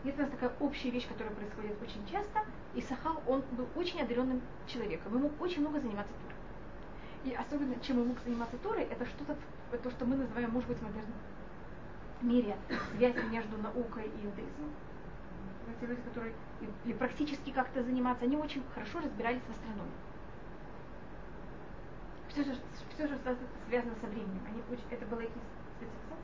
есть 0.03 0.17
у 0.17 0.21
нас 0.21 0.31
такая 0.31 0.53
общая 0.61 0.89
вещь, 0.89 1.07
которая 1.07 1.33
происходит 1.33 1.81
очень 1.81 2.05
часто. 2.09 2.45
И 2.75 2.81
Сахар, 2.81 3.17
он 3.27 3.43
был 3.51 3.67
очень 3.75 4.01
одаренным 4.01 4.41
человеком. 4.67 5.13
Ему 5.15 5.31
очень 5.39 5.61
много 5.61 5.81
заниматься 5.81 6.13
турой. 6.21 6.37
И 7.25 7.35
особенно, 7.35 7.75
чем 7.81 7.99
он 7.99 8.07
мог 8.09 8.17
заниматься 8.23 8.57
турой, 8.57 8.83
это 8.83 9.05
что-то, 9.05 9.35
то, 9.77 9.91
что 9.91 10.05
мы 10.05 10.15
называем, 10.15 10.51
может 10.51 10.69
быть, 10.69 10.77
в 10.77 10.83
модерном 10.83 11.13
мире 12.23 12.57
связь 12.91 13.15
между 13.31 13.57
наукой 13.57 14.05
и 14.05 14.25
иудаизмом. 14.25 14.71
Эти 15.69 15.89
люди, 15.89 16.01
которые 16.01 16.33
или 16.85 16.93
практически 16.93 17.51
как-то 17.51 17.83
заниматься, 17.83 18.25
они 18.25 18.37
очень 18.37 18.63
хорошо 18.73 18.99
разбирались 18.99 19.41
в 19.41 19.51
астрономии 19.51 19.91
все 22.37 22.43
же, 22.43 22.59
все 22.93 23.07
же 23.07 23.17
связано 23.67 23.95
со 23.95 24.07
временем. 24.07 24.41
Они, 24.47 24.61
это 24.91 25.05
была 25.07 25.23
их 25.23 25.29
специализация. 25.75 26.17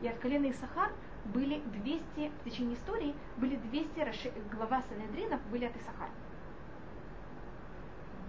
И 0.00 0.08
от 0.08 0.18
колена 0.18 0.50
Исахар 0.50 0.92
были 1.26 1.60
200, 1.60 2.30
в 2.40 2.44
течение 2.44 2.76
истории, 2.76 3.14
были 3.36 3.56
200 3.56 4.00
расши, 4.00 4.32
глава 4.50 4.82
Санедринов 4.88 5.40
были 5.50 5.66
от 5.66 5.76
Исахара. 5.76 6.10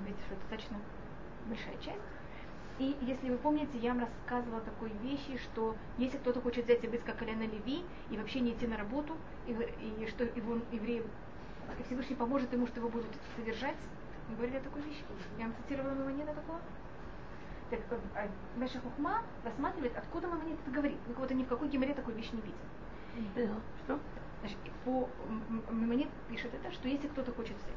Видите, 0.05 0.21
что 0.25 0.33
это 0.33 0.41
достаточно 0.41 0.77
большая 1.47 1.77
часть. 1.77 2.01
И 2.79 2.95
если 3.01 3.29
вы 3.29 3.37
помните, 3.37 3.77
я 3.77 3.93
вам 3.93 4.01
рассказывала 4.01 4.61
такой 4.61 4.91
вещи, 5.03 5.37
что 5.37 5.75
если 5.97 6.17
кто-то 6.17 6.41
хочет 6.41 6.65
взять 6.65 6.83
и 6.83 6.87
быть 6.87 7.03
как 7.03 7.17
колено 7.17 7.43
Леви, 7.43 7.83
и 8.09 8.17
вообще 8.17 8.39
не 8.39 8.51
идти 8.51 8.67
на 8.67 8.77
работу, 8.77 9.15
и, 9.47 9.51
и 9.51 10.07
что 10.07 10.23
его 10.23 10.59
евреи, 10.71 11.03
Всевышний 11.85 12.15
поможет 12.15 12.51
ему, 12.53 12.67
что 12.67 12.79
его 12.79 12.89
будут 12.89 13.07
содержать, 13.35 13.77
мы 14.29 14.35
говорили 14.35 14.57
о 14.57 14.61
такой 14.61 14.81
вещи. 14.81 15.03
Я 15.37 15.45
вам 15.45 15.55
цитировала 15.55 15.93
Мамонета 15.93 16.33
такого. 16.33 16.59
Так 17.69 17.79
э, 17.89 18.27
Меша 18.55 18.79
Хухма 18.79 19.23
рассматривает, 19.43 19.95
откуда 19.97 20.27
Мамонет 20.27 20.59
это 20.61 20.71
говорит. 20.71 20.97
Ну, 21.07 21.13
кого-то 21.13 21.33
ни 21.33 21.43
в 21.43 21.47
какой 21.47 21.69
геморе 21.69 21.93
такой 21.93 22.13
вещи 22.13 22.31
не 22.33 22.41
видел. 22.41 23.55
Что? 23.83 23.99
Значит, 24.39 24.57
по 24.85 25.09
Мамонет 25.69 26.09
пишет 26.29 26.53
это, 26.53 26.71
что 26.71 26.87
если 26.87 27.07
кто-то 27.07 27.31
хочет 27.33 27.55
взять, 27.57 27.75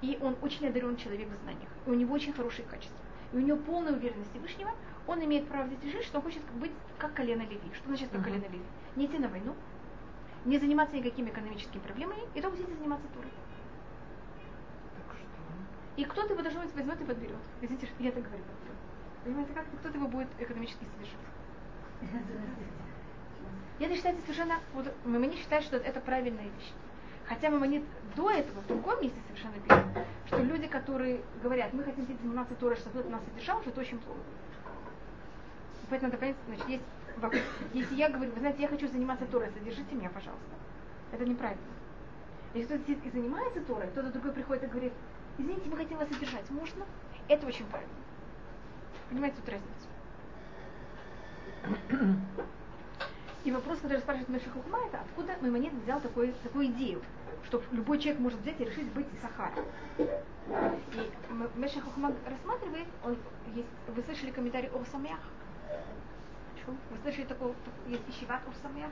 и 0.00 0.18
он 0.22 0.36
очень 0.42 0.68
одарен 0.68 0.96
человек 0.96 1.28
в 1.28 1.42
знаниях, 1.42 1.68
и 1.86 1.90
у 1.90 1.94
него 1.94 2.14
очень 2.14 2.32
хорошие 2.32 2.64
качества, 2.66 2.98
и 3.32 3.36
у 3.36 3.40
него 3.40 3.58
полная 3.58 3.92
уверенность 3.92 4.30
Всевышнего, 4.30 4.70
он 5.06 5.24
имеет 5.24 5.48
право 5.48 5.66
взять 5.66 5.84
и 5.84 5.90
жить, 5.90 6.04
что 6.04 6.18
он 6.18 6.24
хочет 6.24 6.42
быть 6.52 6.72
как 6.98 7.14
колено 7.14 7.42
Леви. 7.42 7.72
Что 7.74 7.88
значит 7.88 8.08
как 8.10 8.20
uh-huh. 8.20 8.24
колено 8.24 8.44
Леви? 8.44 8.62
Не 8.96 9.06
идти 9.06 9.18
на 9.18 9.28
войну, 9.28 9.54
не 10.44 10.58
заниматься 10.58 10.96
никакими 10.96 11.30
экономическими 11.30 11.80
проблемами, 11.80 12.22
и 12.34 12.40
только 12.40 12.56
сидеть 12.56 12.78
заниматься 12.78 13.06
турой. 13.08 13.30
И 15.96 16.04
кто-то 16.04 16.32
его 16.32 16.42
должно 16.42 16.62
быть 16.62 16.74
возьмет 16.74 17.00
и 17.00 17.04
подберет. 17.04 17.36
Извините, 17.60 17.88
я 17.98 18.12
так 18.12 18.22
говорю. 18.22 18.44
Понимаете, 19.24 19.52
как 19.52 19.66
кто-то 19.80 19.98
его 19.98 20.06
будет 20.06 20.28
экономически 20.38 20.84
содержать. 20.84 21.18
И 23.80 23.84
это 23.84 23.94
считается 23.94 24.22
совершенно... 24.22 24.60
Вот, 24.74 24.86
не 25.04 25.36
считает, 25.36 25.64
что 25.64 25.76
это 25.76 26.00
правильная 26.00 26.44
вещь. 26.44 26.72
Хотя 27.28 27.50
Мамонит 27.50 27.84
до 28.16 28.30
этого 28.30 28.60
в 28.62 28.66
другом 28.66 29.02
месте 29.02 29.18
совершенно 29.26 29.60
пишет, 29.60 30.06
что 30.26 30.38
люди, 30.38 30.66
которые 30.66 31.20
говорят, 31.42 31.72
мы 31.74 31.84
хотим 31.84 32.06
заниматься 32.06 32.54
Торой, 32.54 32.76
чтобы 32.76 32.98
кто-то 32.98 33.10
нас 33.10 33.20
содержал, 33.24 33.60
что 33.60 33.70
это 33.70 33.80
очень 33.80 33.98
плохо. 33.98 34.20
Поэтому 35.90 36.10
надо 36.10 36.18
понять, 36.20 36.36
значит, 36.46 36.68
есть 36.68 36.82
вопрос. 37.18 37.42
Если 37.74 37.94
я 37.96 38.08
говорю, 38.08 38.32
вы 38.32 38.40
знаете, 38.40 38.62
я 38.62 38.68
хочу 38.68 38.88
заниматься 38.88 39.26
Торой, 39.26 39.50
содержите 39.50 39.94
меня, 39.94 40.08
пожалуйста. 40.08 40.48
Это 41.12 41.24
неправильно. 41.26 41.62
Если 42.54 42.66
кто-то 42.66 42.84
сидит 42.84 43.04
и 43.04 43.10
занимается 43.10 43.60
Торой, 43.60 43.88
кто-то 43.88 44.10
другой 44.10 44.32
приходит 44.32 44.64
и 44.64 44.66
говорит, 44.68 44.92
извините, 45.36 45.68
мы 45.68 45.76
хотим 45.76 45.98
вас 45.98 46.08
содержать, 46.08 46.48
можно? 46.50 46.86
Это 47.28 47.46
очень 47.46 47.66
правильно. 47.66 47.92
Понимаете 49.10 49.36
тут 49.36 49.48
разницу? 49.50 49.88
И 53.44 53.52
вопрос, 53.52 53.78
который 53.78 54.00
спрашивает 54.00 54.28
Меша 54.28 54.50
Хухма, 54.50 54.78
это 54.86 55.00
откуда 55.00 55.36
Маймонид 55.40 55.72
взял 55.74 56.00
такой, 56.00 56.34
такую 56.42 56.66
идею, 56.66 57.02
что 57.44 57.62
любой 57.72 57.98
человек 57.98 58.20
может 58.20 58.40
взять 58.40 58.60
и 58.60 58.64
решить 58.64 58.90
быть 58.92 59.06
Сахаром. 59.22 59.64
И 59.98 61.12
Меша 61.56 61.80
Хухма 61.80 62.12
рассматривает, 62.26 62.86
он 63.04 63.16
есть, 63.54 63.68
вы 63.88 64.02
слышали 64.02 64.30
комментарий 64.30 64.68
о 64.70 64.84
Самях? 64.84 65.20
Вы 66.66 66.98
слышали 67.02 67.24
такого, 67.24 67.54
есть 67.86 68.06
Ищеват 68.08 68.42
о 68.46 68.52
Самях? 68.62 68.90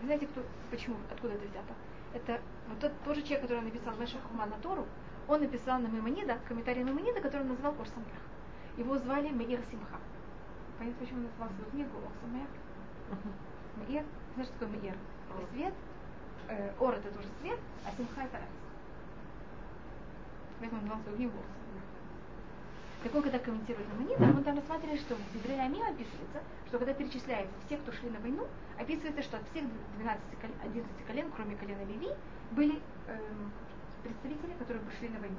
Вы 0.00 0.06
знаете, 0.06 0.26
кто, 0.26 0.42
почему, 0.70 0.96
откуда 1.10 1.34
это 1.34 1.46
взято? 1.46 1.74
Это 2.12 2.40
вот 2.68 2.80
тот, 2.80 2.92
тот 3.04 3.16
же 3.16 3.22
человек, 3.22 3.42
который 3.42 3.62
написал 3.62 3.94
Меша 3.96 4.18
Хухма 4.20 4.46
на 4.46 4.56
Тору, 4.58 4.86
он 5.26 5.40
написал 5.40 5.78
на 5.78 5.88
Маймонида, 5.88 6.38
комментарий 6.48 6.84
Маймонида, 6.84 7.20
который 7.20 7.42
он 7.42 7.48
назвал 7.48 7.72
Ор 7.78 7.86
Самях. 7.88 8.22
Его 8.76 8.98
звали 8.98 9.28
Меир 9.28 9.60
Симха. 9.70 9.98
Понятно, 10.78 11.00
почему 11.00 11.20
он 11.20 11.24
назвал 11.26 11.48
свою 11.50 11.70
книгу 11.70 11.96
Ор 11.96 12.12
Самях? 12.20 12.48
Меир, 13.88 14.04
знаешь, 14.34 14.50
что 14.50 14.58
такое 14.58 14.80
Меир? 14.80 14.96
Свет, 15.52 15.74
э, 16.48 16.72
Ор 16.78 16.94
это 16.94 17.10
тоже 17.10 17.28
свет, 17.40 17.58
а 17.84 17.90
Симха 17.96 18.22
это 18.22 18.34
радость. 18.34 18.52
Поэтому 20.60 20.92
он 20.92 21.02
свою 21.02 21.16
книгу 21.16 21.36
Ор 21.38 21.64
так 23.04 23.14
он 23.14 23.22
когда 23.22 23.38
комментирует 23.38 23.86
на 23.92 24.00
Манида, 24.00 24.38
он 24.38 24.42
там 24.44 24.56
рассматривает, 24.56 24.98
что 25.02 25.14
в 25.14 25.32
Дебре 25.34 25.60
Амим 25.60 25.82
описывается, 25.82 26.40
что 26.68 26.78
когда 26.78 26.94
перечисляется 26.94 27.54
все, 27.66 27.76
кто 27.76 27.92
шли 27.92 28.08
на 28.08 28.18
войну, 28.18 28.46
описывается, 28.80 29.22
что 29.22 29.36
от 29.36 29.42
всех 29.50 29.64
12 29.98 30.22
колен, 30.40 30.54
11 30.64 31.06
колен, 31.06 31.30
кроме 31.36 31.54
колена 31.56 31.84
Леви, 31.84 32.08
были 32.52 32.80
эм, 33.08 33.52
представители, 34.02 34.54
которые 34.58 34.82
шли 34.98 35.10
на 35.10 35.20
войну. 35.20 35.36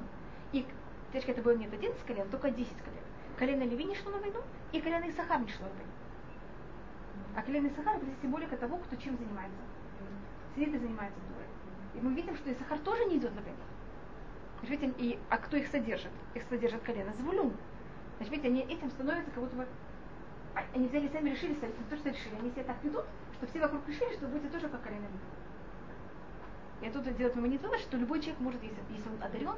И 0.51 0.63
теперь 1.11 1.31
это 1.31 1.41
было 1.41 1.55
нет 1.57 1.73
11 1.73 1.99
колен, 2.05 2.29
только 2.29 2.51
10 2.51 2.69
колен. 2.69 3.03
Колено 3.35 3.63
Леви 3.63 3.85
не 3.85 3.95
шло 3.95 4.11
на 4.11 4.19
войну, 4.19 4.41
и 4.71 4.79
колено 4.79 5.09
Исахар 5.09 5.39
не 5.39 5.49
шло 5.49 5.65
на 5.65 5.73
войну. 5.73 5.93
А 7.35 7.41
колено 7.41 7.67
Исахар 7.67 7.95
это 7.95 8.05
символика 8.21 8.57
того, 8.57 8.77
кто 8.77 8.95
чем 8.95 9.17
занимается. 9.17 9.57
И 10.55 10.65
занимается 10.65 11.19
Торой. 11.27 11.47
И 11.95 11.99
мы 11.99 12.13
видим, 12.13 12.35
что 12.35 12.51
Исахар 12.51 12.79
тоже 12.79 13.05
не 13.05 13.17
идет 13.17 13.35
на 13.35 13.41
войну. 13.41 13.57
Видите, 14.61 14.93
и, 14.97 15.19
а 15.29 15.37
кто 15.37 15.57
их 15.57 15.67
содержит? 15.67 16.11
Их 16.33 16.43
содержит 16.49 16.81
колено 16.81 17.13
Звулюн. 17.19 17.53
Значит, 18.17 18.31
видите, 18.31 18.47
они 18.49 18.61
этим 18.61 18.89
становятся 18.91 19.31
как 19.31 19.43
будто 19.43 19.55
бы... 19.57 19.67
А, 20.55 20.63
они 20.73 20.87
взяли 20.87 21.09
сами 21.09 21.31
решили, 21.31 21.51
не 21.51 21.89
то, 21.89 21.97
что 21.97 22.09
решили, 22.09 22.35
они 22.39 22.49
себя 22.51 22.63
так 22.63 22.77
ведут, 22.83 23.03
что 23.33 23.47
все 23.47 23.59
вокруг 23.59 23.87
решили, 23.87 24.13
что 24.13 24.27
будете 24.27 24.47
тоже 24.49 24.69
как 24.69 24.81
колено 24.81 25.05
И 26.81 26.89
тут 26.89 27.03
делает 27.17 27.35
момент 27.35 27.61
вывод, 27.61 27.79
что 27.79 27.97
любой 27.97 28.21
человек 28.21 28.39
может, 28.39 28.63
если, 28.63 28.79
если 28.89 29.09
он 29.09 29.21
одарен, 29.21 29.55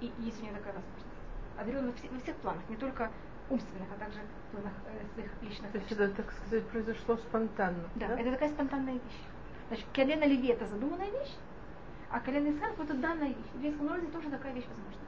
и, 0.00 0.06
и 0.06 0.22
есть 0.22 0.40
у 0.40 0.46
него 0.46 0.56
такая 0.56 0.72
возможность. 0.72 1.06
Одарен 1.58 1.86
во, 1.86 1.92
все, 1.92 2.08
во 2.08 2.18
всех 2.20 2.36
планах, 2.36 2.62
не 2.70 2.76
только 2.76 3.10
умственных, 3.50 3.88
а 3.94 3.98
также 3.98 4.20
в 4.20 4.52
планах 4.52 4.72
э, 4.86 5.04
своих 5.12 5.30
личных. 5.42 5.70
То 5.72 5.78
есть 5.78 5.92
это, 5.92 6.08
так 6.08 6.32
сказать, 6.32 6.66
произошло 6.68 7.16
спонтанно. 7.18 7.88
Да, 7.96 8.08
да, 8.08 8.18
это 8.18 8.32
такая 8.32 8.48
спонтанная 8.48 8.94
вещь. 8.94 9.20
Значит, 9.70 9.86
колено 9.94 10.24
Леви 10.24 10.48
это 10.48 10.66
задуманная 10.66 11.08
вещь, 11.12 11.36
а 12.10 12.18
колено 12.18 12.50
Исхак 12.50 12.76
это 12.76 12.94
данная 12.94 13.28
вещь. 13.28 13.36
В 13.54 13.58
еврейском 13.58 13.86
народе 13.86 14.08
тоже 14.08 14.28
такая 14.28 14.52
вещь 14.52 14.66
возможна. 14.66 15.00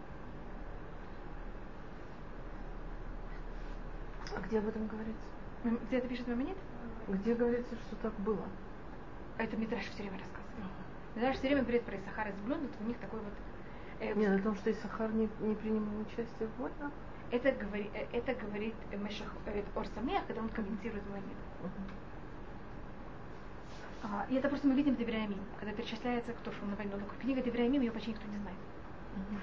А 4.37 4.41
где 4.41 4.59
об 4.61 4.69
этом 4.69 4.87
говорится? 4.87 5.21
Где 5.65 5.99
это 5.99 6.07
пишет 6.07 6.29
Мамонит? 6.29 6.57
Где 7.09 7.35
говорится, 7.35 7.75
что 7.75 7.97
так 7.97 8.13
было? 8.21 8.45
А 9.37 9.43
это 9.43 9.57
Митраш 9.57 9.83
все 9.83 10.05
время 10.05 10.19
рассказывает. 10.19 10.71
Митраш 11.17 11.37
все 11.39 11.47
время 11.49 11.63
говорит 11.63 11.83
про 11.83 11.97
Исахар 11.97 12.29
из 12.29 12.37
Блюн, 12.47 12.61
у 12.79 12.85
них 12.85 12.99
такой 12.99 13.19
вот... 13.19 13.33
Э, 13.99 14.15
Нет, 14.15 14.39
о 14.39 14.43
том, 14.45 14.55
что 14.55 14.71
Исахар 14.71 15.13
не, 15.13 15.29
не 15.41 15.57
принимал 15.57 16.03
участие 16.03 16.49
в 16.49 16.61
войнах? 16.61 16.93
Это, 17.33 17.51
говори, 17.51 17.91
э, 17.95 18.07
это 18.13 18.35
говорит 18.35 18.75
Мешах, 18.93 19.35
э, 19.47 19.65
Орсамех, 19.75 20.25
когда 20.29 20.41
он 20.41 20.51
комментирует 20.51 21.05
Мамонит. 21.09 21.37
Uh-huh. 21.63 22.12
А, 24.03 24.27
и 24.29 24.35
это 24.35 24.49
просто 24.49 24.67
мы 24.67 24.75
видим 24.75 24.95
в 24.95 24.99
Девреамим, 24.99 25.39
когда 25.59 25.75
перечисляется, 25.75 26.33
кто 26.33 26.51
шел 26.51 26.67
на 26.67 26.77
войну. 26.77 26.97
Но 26.97 27.07
книга 27.21 27.41
Девреамим, 27.41 27.83
ее 27.83 27.93
почти 27.93 28.11
никто 28.11 28.27
не 28.29 28.39
знает. 28.39 28.59
Mm-hmm. 29.17 29.39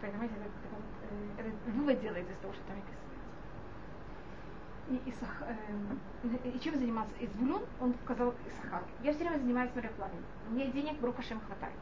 Понимаете, 0.00 0.34
это, 0.34 0.44
это, 0.44 1.48
это, 1.48 1.48
это 1.48 1.70
вывод 1.72 2.00
делается 2.00 2.32
из 2.32 2.38
того, 2.38 2.52
что 2.54 2.62
там. 2.64 2.76
И, 4.88 5.10
Исах, 5.10 5.42
э, 5.42 6.48
и 6.48 6.60
чем 6.60 6.76
занимался 6.76 7.12
Избулюн, 7.18 7.62
он 7.80 7.92
сказал 8.04 8.34
Исахар, 8.46 8.84
я 9.02 9.12
все 9.12 9.24
время 9.24 9.38
занимаюсь 9.38 9.74
мореплаванием, 9.74 10.22
у 10.48 10.54
меня 10.54 10.66
денег 10.66 11.00
Брухашем 11.00 11.40
хватает. 11.40 11.74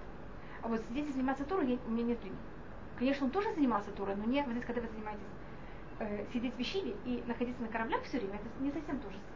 А 0.63 0.69
вот 0.69 0.81
здесь 0.91 1.13
заниматься 1.13 1.45
Торой, 1.45 1.67
я, 1.67 1.79
у 1.87 1.91
меня 1.91 2.05
нет 2.05 2.21
времени. 2.21 2.39
Конечно, 2.99 3.27
он 3.27 3.31
тоже 3.31 3.53
занимался 3.53 3.91
Торой, 3.91 4.17
но 4.17 4.25
не, 4.25 4.43
вот 4.43 4.53
здесь, 4.53 4.65
когда 4.65 4.81
вы 4.81 4.89
занимаетесь 4.89 5.23
э, 5.99 6.25
сидеть 6.33 6.55
в 6.55 6.59
Вишиве 6.59 6.97
и 7.05 7.23
находиться 7.27 7.61
на 7.61 7.69
кораблях 7.69 8.03
все 8.05 8.19
время, 8.19 8.37
это 8.37 8.65
не 8.65 8.71
совсем 8.71 8.99
то 8.99 9.11
же 9.11 9.19
самое. 9.19 9.34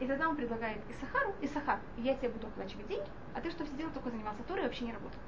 И 0.00 0.06
тогда 0.06 0.28
он 0.28 0.36
предлагает 0.36 0.78
Исахару, 0.88 1.34
Исахар, 1.40 1.80
я 1.96 2.14
тебе 2.14 2.28
буду 2.28 2.46
оплачивать 2.46 2.86
деньги, 2.86 3.08
а 3.34 3.40
ты, 3.40 3.50
что 3.50 3.66
сидел, 3.66 3.90
только 3.90 4.10
занимался 4.10 4.42
Торой 4.44 4.62
и 4.62 4.66
вообще 4.66 4.84
не 4.84 4.92
работал. 4.92 5.18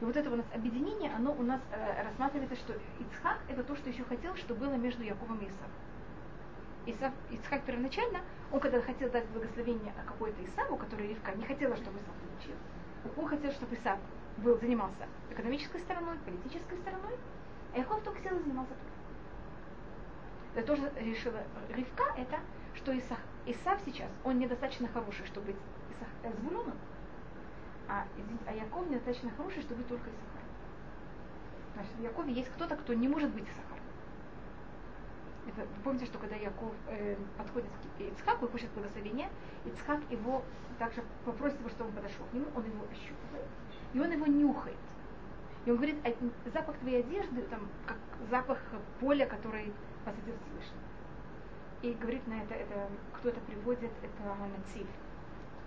И 0.00 0.04
вот 0.04 0.16
это 0.16 0.30
у 0.30 0.36
нас 0.36 0.46
объединение, 0.54 1.12
оно 1.12 1.32
у 1.32 1.42
нас 1.42 1.60
э, 1.72 2.02
рассматривается, 2.04 2.56
что 2.56 2.74
Ицхак 3.00 3.38
это 3.48 3.64
то, 3.64 3.74
что 3.74 3.88
еще 3.88 4.04
хотел, 4.04 4.34
что 4.36 4.54
было 4.54 4.74
между 4.74 5.02
Яковом 5.02 5.38
и 5.38 5.46
Исавом. 5.46 5.72
Исав, 6.86 7.12
Ицхак 7.30 7.62
первоначально, 7.62 8.20
он 8.52 8.60
когда 8.60 8.80
хотел 8.80 9.10
дать 9.10 9.26
благословение 9.28 9.92
какой-то 10.06 10.44
Исаву, 10.44 10.76
который 10.76 11.08
Ривка 11.08 11.32
не 11.32 11.44
хотела, 11.44 11.76
чтобы 11.76 11.98
Исав 11.98 12.14
получил, 12.14 12.54
он 13.16 13.28
хотел, 13.28 13.52
чтобы 13.52 13.74
Исав 13.74 13.98
был, 14.38 14.58
занимался 14.58 15.06
экономической 15.30 15.78
стороной, 15.80 16.18
политической 16.18 16.76
стороной, 16.78 17.16
а 17.74 17.78
Яков 17.78 18.02
только 18.02 18.20
сел 18.20 18.36
и 18.36 18.42
занимался 18.42 18.74
Торой. 18.74 18.94
Это 20.54 20.66
тоже 20.66 20.92
решила 21.00 21.42
Ривка, 21.70 22.04
это 22.16 22.38
что 22.84 22.98
Исах, 22.98 23.18
Исав 23.46 23.80
сейчас, 23.86 24.10
он 24.24 24.38
недостаточно 24.38 24.88
хороший, 24.88 25.24
чтобы 25.24 25.46
быть 25.46 25.56
Исах, 25.96 26.08
э, 26.22 26.32
Звулуном, 26.36 26.74
а, 27.88 28.04
а 28.46 28.52
Яков 28.52 28.86
недостаточно 28.88 29.30
хороший, 29.38 29.62
чтобы 29.62 29.76
быть 29.76 29.88
только 29.88 30.10
Исахаром. 30.10 30.48
Значит, 31.72 31.92
в 31.96 32.02
Якове 32.02 32.32
есть 32.34 32.50
кто-то, 32.50 32.76
кто 32.76 32.92
не 32.92 33.08
может 33.08 33.30
быть 33.30 33.44
Исахаром. 33.44 33.84
Это, 35.46 35.66
помните, 35.82 36.04
что 36.04 36.18
когда 36.18 36.36
Яков 36.36 36.72
э, 36.88 37.16
подходит 37.38 37.70
к 37.70 38.00
Ицхаку 38.02 38.46
и 38.46 38.50
хочет 38.50 38.70
благословения, 38.72 39.30
Ицхак 39.64 40.00
его 40.10 40.42
также 40.78 41.02
попросит 41.24 41.58
его, 41.60 41.70
чтобы 41.70 41.88
он 41.88 41.96
подошел 41.96 42.26
к 42.26 42.34
нему, 42.34 42.46
он 42.54 42.66
его 42.66 42.84
ощупывает, 42.84 43.46
и 43.94 44.00
он 44.00 44.10
его 44.10 44.26
нюхает. 44.26 44.76
И 45.64 45.70
он 45.70 45.76
говорит, 45.76 45.96
«А 46.04 46.50
запах 46.50 46.76
твоей 46.78 47.00
одежды, 47.00 47.42
там, 47.44 47.66
как 47.86 47.96
запах 48.28 48.58
поля, 49.00 49.24
который 49.24 49.72
посадил 50.04 50.34
Всевышний. 50.44 50.83
И 51.84 51.92
говорит 52.00 52.26
на 52.26 52.40
это, 52.40 52.54
это 52.54 52.88
кто-то 53.12 53.38
приводит, 53.40 53.90
это 54.02 54.34
Нацив. 54.56 54.86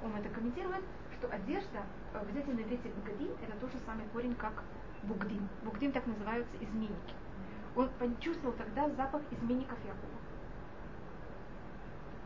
Он 0.04 0.16
это 0.16 0.28
комментирует, 0.30 0.84
что 1.16 1.28
одежда 1.28 1.84
э, 2.12 2.26
в 2.26 2.34
на 2.34 2.62
иврите 2.62 2.90
бгадим 2.90 3.34
это 3.40 3.56
тот 3.62 3.72
же 3.72 3.78
самый 3.86 4.08
корень, 4.08 4.34
как 4.34 4.64
бугдим. 5.04 5.48
Бугдим 5.62 5.92
так 5.92 6.08
называются 6.08 6.58
изменники. 6.60 7.14
Он 7.76 7.88
почувствовал 8.00 8.56
тогда 8.56 8.90
запах 8.90 9.22
изменников 9.30 9.78
Якова. 9.86 10.18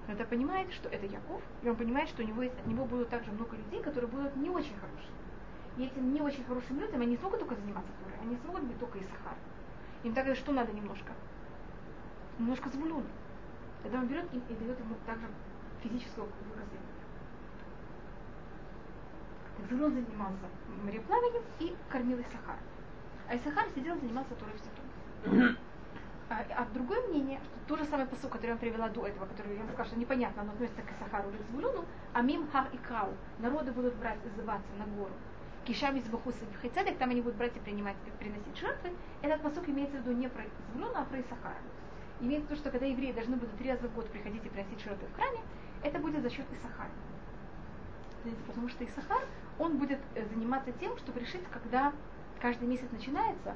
Он 0.07 0.13
это 0.13 0.24
понимает, 0.24 0.71
что 0.71 0.88
это 0.88 1.05
Яков, 1.05 1.41
и 1.62 1.67
он 1.67 1.75
понимает, 1.75 2.07
что 2.07 2.24
у 2.24 2.25
него 2.25 2.43
есть, 2.43 2.57
от 2.57 2.67
него 2.67 2.86
будут 2.86 3.10
также 3.10 3.29
много 3.33 3.57
людей, 3.57 3.83
которые 3.83 4.10
будут 4.10 4.38
не 4.38 4.50
очень 4.50 4.75
хорошие. 4.79 5.12
И 5.75 5.83
этим 5.83 6.13
не 6.13 6.21
очень 6.21 6.45
хорошим 6.45 6.79
людям 6.79 7.01
они 7.01 7.17
смогут 7.17 7.39
только 7.39 7.55
заниматься 7.55 7.91
Торой, 8.01 8.17
они 8.21 8.38
смогут 8.38 8.63
быть 8.63 8.79
только 8.79 9.00
Исахар. 9.00 9.36
Им 10.03 10.13
тогда 10.13 10.33
что 10.33 10.53
надо 10.53 10.71
немножко? 10.71 11.12
Немножко 12.39 12.69
звулюна. 12.69 13.03
Тогда 13.83 14.00
он 14.00 14.07
берет 14.07 14.25
и, 14.33 14.38
и 14.38 14.55
дает 14.55 14.79
ему 14.79 14.95
также 15.05 15.27
физического 15.81 16.27
выражения. 16.50 16.91
Звулюн 19.67 19.93
занимался 19.93 20.45
мореплаванием 20.83 21.43
и 21.59 21.75
кормил 21.89 22.19
Исахар. 22.19 22.57
А 23.27 23.35
Исахар 23.35 23.67
сидел 23.75 23.95
и 23.95 24.00
занимался 24.00 24.35
Торой 24.35 24.55
все 24.55 25.55
а, 26.31 26.45
а 26.55 26.65
другое 26.73 27.05
мнение, 27.09 27.41
что 27.43 27.75
то 27.75 27.83
же 27.83 27.89
самое 27.89 28.07
посыл, 28.07 28.29
который 28.29 28.51
я 28.51 28.55
привела 28.55 28.88
до 28.88 29.05
этого, 29.05 29.25
который 29.25 29.51
я 29.51 29.59
вам 29.59 29.67
сказала, 29.67 29.88
что 29.88 30.00
непонятно, 30.00 30.43
оно 30.43 30.53
относится 30.53 30.81
к 30.81 30.91
Исахару 30.93 31.29
или 31.29 31.38
к 31.38 31.45
Звулюну, 31.51 31.83
а 32.13 32.21
мим 32.21 32.50
хар 32.50 32.67
и 32.71 32.77
крау, 32.77 33.09
народы 33.39 33.73
будут 33.73 33.95
брать, 33.95 34.17
изываться 34.25 34.71
на 34.79 34.85
гору. 34.95 35.11
Кишам 35.65 35.97
из 35.97 36.05
Бахуса 36.05 36.38
в 36.45 36.69
там 36.69 37.09
они 37.09 37.21
будут 37.21 37.38
брать 37.38 37.55
и 37.57 37.59
принимать, 37.59 37.97
приносить 38.17 38.57
жертвы. 38.57 38.91
Этот 39.21 39.41
посок 39.41 39.67
имеется 39.67 39.97
в 39.97 40.01
виду 40.01 40.13
не 40.13 40.29
про 40.29 40.43
Звулюна, 40.71 41.01
а 41.01 41.05
про 41.05 41.19
Исахара. 41.19 41.57
В 42.21 42.23
виду, 42.23 42.55
что 42.55 42.69
когда 42.69 42.85
евреи 42.85 43.11
должны 43.13 43.35
будут 43.35 43.57
три 43.57 43.71
раза 43.71 43.89
в 43.89 43.95
год 43.95 44.07
приходить 44.09 44.45
и 44.45 44.49
приносить 44.49 44.79
жертвы 44.79 45.07
в 45.07 45.15
храме, 45.15 45.39
это 45.81 45.97
будет 45.97 46.21
за 46.21 46.29
счет 46.29 46.45
Исахара. 46.53 46.91
Потому 48.45 48.69
что 48.69 48.85
Исахар, 48.85 49.23
он 49.57 49.79
будет 49.79 49.99
э, 50.13 50.23
заниматься 50.27 50.71
тем, 50.73 50.95
чтобы 50.97 51.19
решить, 51.19 51.41
когда 51.51 51.91
каждый 52.39 52.67
месяц 52.67 52.85
начинается, 52.91 53.55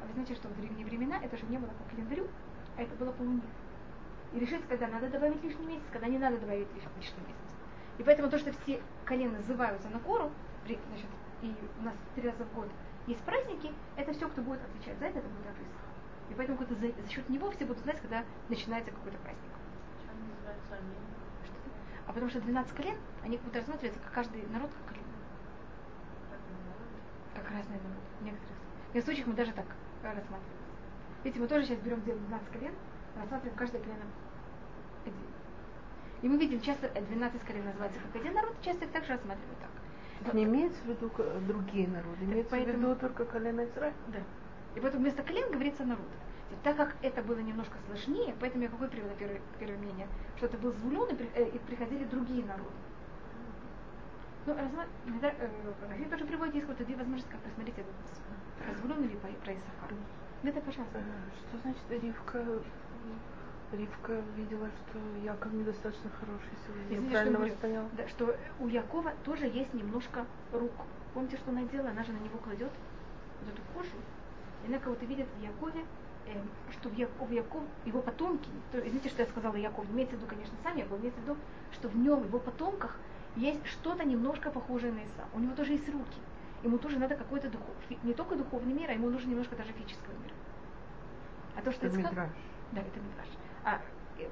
а 0.00 0.06
вы 0.06 0.12
знаете, 0.14 0.34
что 0.36 0.48
в 0.48 0.56
древние 0.58 0.86
времена 0.86 1.20
это 1.22 1.36
же 1.36 1.44
не 1.50 1.58
было 1.58 1.68
по 1.68 1.90
календарю, 1.90 2.28
а 2.78 2.82
это 2.82 2.94
было 2.94 3.12
по 3.12 3.20
луне. 3.20 3.42
И 4.32 4.38
решить, 4.38 4.66
когда 4.68 4.86
надо 4.86 5.10
добавить 5.10 5.42
лишний 5.44 5.66
месяц, 5.66 5.84
когда 5.92 6.06
не 6.06 6.16
надо 6.16 6.38
добавить 6.38 6.68
лишний 6.74 6.90
месяц. 6.96 7.56
И 7.98 8.02
поэтому 8.02 8.30
то, 8.30 8.38
что 8.38 8.52
все 8.62 8.80
колены 9.04 9.36
называются 9.36 9.90
на 9.90 9.98
кору, 9.98 10.30
значит, 10.64 11.08
и 11.42 11.54
у 11.78 11.82
нас 11.82 11.94
три 12.14 12.26
раза 12.26 12.42
в 12.42 12.54
год 12.54 12.68
есть 13.06 13.20
праздники, 13.20 13.70
это 13.96 14.14
все, 14.14 14.28
кто 14.28 14.40
будет 14.40 14.60
отвечать 14.62 14.98
за 14.98 15.06
это, 15.06 15.18
это 15.18 15.28
будет 15.28 15.44
Исаха. 15.44 15.87
И 16.30 16.34
поэтому 16.34 16.58
за, 16.58 16.74
за 16.74 17.08
счет 17.08 17.28
него 17.28 17.50
все 17.50 17.64
будут 17.64 17.82
знать, 17.82 18.00
когда 18.00 18.24
начинается 18.48 18.90
какой-то 18.90 19.18
праздник. 19.18 19.52
А 22.06 22.12
потому 22.12 22.30
что 22.30 22.40
12 22.40 22.72
колен, 22.74 22.96
они 23.22 23.36
будут 23.36 23.56
рассматриваться 23.56 24.00
как 24.00 24.12
каждый 24.12 24.46
народ 24.48 24.70
как 24.70 24.94
колено. 24.94 25.06
Как 27.34 27.50
разные 27.50 27.78
народы. 27.78 28.00
В 28.20 28.24
некоторых, 28.24 28.56
в 28.56 28.94
некоторых 28.94 29.04
случаях 29.04 29.26
мы 29.26 29.34
даже 29.34 29.52
так 29.52 29.66
рассматривать. 30.02 30.58
Видите, 31.24 31.40
мы 31.40 31.48
тоже 31.48 31.66
сейчас 31.66 31.78
берем 31.80 32.00
12 32.00 32.48
колен, 32.50 32.74
рассматриваем 33.16 33.58
каждое 33.58 33.82
колено 33.82 34.04
отдельно. 35.04 35.38
И 36.22 36.28
мы 36.28 36.38
видим, 36.38 36.60
часто 36.60 36.88
12 36.88 37.42
колен 37.42 37.64
называется 37.64 38.00
как 38.00 38.20
один 38.20 38.34
народ, 38.34 38.56
часто 38.62 38.84
их 38.86 38.92
также 38.92 39.12
рассматривают 39.12 39.58
так. 39.60 40.34
Не 40.34 40.44
имеется 40.44 40.80
в 40.82 40.86
виду 40.86 41.10
другие 41.46 41.88
народы, 41.88 42.24
имеется 42.24 42.50
поэтому... 42.50 42.78
в 42.78 42.80
виду 42.80 43.00
только 43.00 43.24
колено 43.24 43.64
Израиля. 43.66 43.94
Да. 44.08 44.18
И 44.78 44.80
поэтому 44.80 45.02
вместо 45.02 45.24
колен 45.24 45.50
говорится 45.50 45.84
народ. 45.84 46.06
Так 46.62 46.76
как 46.76 46.94
это 47.02 47.20
было 47.20 47.40
немножко 47.40 47.76
сложнее, 47.86 48.32
поэтому 48.38 48.62
я 48.62 48.68
какое 48.68 48.86
привела 48.86 49.10
первое, 49.18 49.40
первое 49.58 49.76
мнение, 49.76 50.06
что 50.36 50.46
это 50.46 50.56
был 50.56 50.70
звулен, 50.70 51.16
и, 51.16 51.28
э, 51.34 51.48
и 51.48 51.58
приходили 51.58 52.04
другие 52.04 52.44
народы. 52.44 52.70
Ну, 54.46 54.54
иногда, 54.54 55.30
э, 55.30 56.08
тоже 56.08 56.24
приводит, 56.26 56.54
есть 56.54 56.68
вот 56.68 56.76
две 56.76 56.94
возможности, 56.94 57.28
как 57.28 57.40
рассмотреть 57.44 57.76
этот 57.76 58.78
Звулун 58.78 59.02
или 59.02 59.16
про 59.16 59.52
Исахар? 59.52 59.94
Это, 60.44 60.60
пожалуйста. 60.60 61.02
Что 61.48 61.58
значит 61.58 61.82
Ривка? 61.90 62.44
Ривка 63.72 64.22
видела, 64.36 64.68
что 64.68 65.00
Яков 65.24 65.52
недостаточно 65.54 66.08
хороший 66.20 66.56
сегодня. 66.64 66.84
Извините, 66.84 67.10
правильно 67.10 67.48
что, 67.48 67.66
говорю, 67.66 67.88
да, 67.96 68.08
что 68.08 68.36
у 68.60 68.68
Якова 68.68 69.12
тоже 69.24 69.46
есть 69.46 69.74
немножко 69.74 70.24
рук. 70.52 70.70
Помните, 71.14 71.36
что 71.36 71.50
она 71.50 71.64
делала? 71.64 71.90
Она 71.90 72.04
же 72.04 72.12
на 72.12 72.18
него 72.18 72.38
кладет 72.38 72.70
вот 73.42 73.52
эту 73.52 73.62
кожу. 73.74 73.96
Она 74.68 74.78
кого-то 74.78 75.04
видит 75.06 75.26
в 75.38 75.42
Якове, 75.42 75.84
э, 76.26 76.40
что 76.72 76.88
в, 76.88 76.96
Яков, 76.96 77.28
в 77.28 77.32
Яков, 77.32 77.62
его 77.84 78.00
потомки, 78.00 78.50
то, 78.70 78.78
извините, 78.78 79.08
что 79.08 79.22
я 79.22 79.28
сказала 79.28 79.56
Яков, 79.56 79.84
имеется 79.90 80.14
в 80.14 80.18
виду, 80.18 80.28
конечно, 80.28 80.54
сам 80.62 80.76
Яков, 80.76 81.00
имеется 81.00 81.20
в 81.20 81.24
виду, 81.24 81.36
что 81.72 81.88
в 81.88 81.96
нем, 81.96 82.22
его 82.24 82.38
потомках, 82.38 82.96
есть 83.36 83.64
что-то 83.66 84.04
немножко 84.04 84.50
похожее 84.50 84.92
на 84.92 84.98
Иса. 84.98 85.24
У 85.34 85.40
него 85.40 85.54
тоже 85.54 85.72
есть 85.72 85.88
руки 85.88 86.18
ему 86.62 86.78
тоже 86.78 86.98
надо 86.98 87.14
какой-то 87.14 87.48
духов, 87.48 87.74
не 88.02 88.14
только 88.14 88.36
духовный 88.36 88.72
мир, 88.72 88.90
а 88.90 88.92
ему 88.92 89.10
нужно 89.10 89.30
немножко 89.30 89.56
даже 89.56 89.72
физического 89.72 90.12
мира. 90.12 90.34
А 91.56 91.62
то, 91.62 91.72
что 91.72 91.86
это 91.86 91.96
Ицхак, 91.96 92.12
мидраж. 92.12 92.30
Да, 92.72 92.80
это 92.80 93.00
мидраж. 93.00 93.28
А 93.64 93.80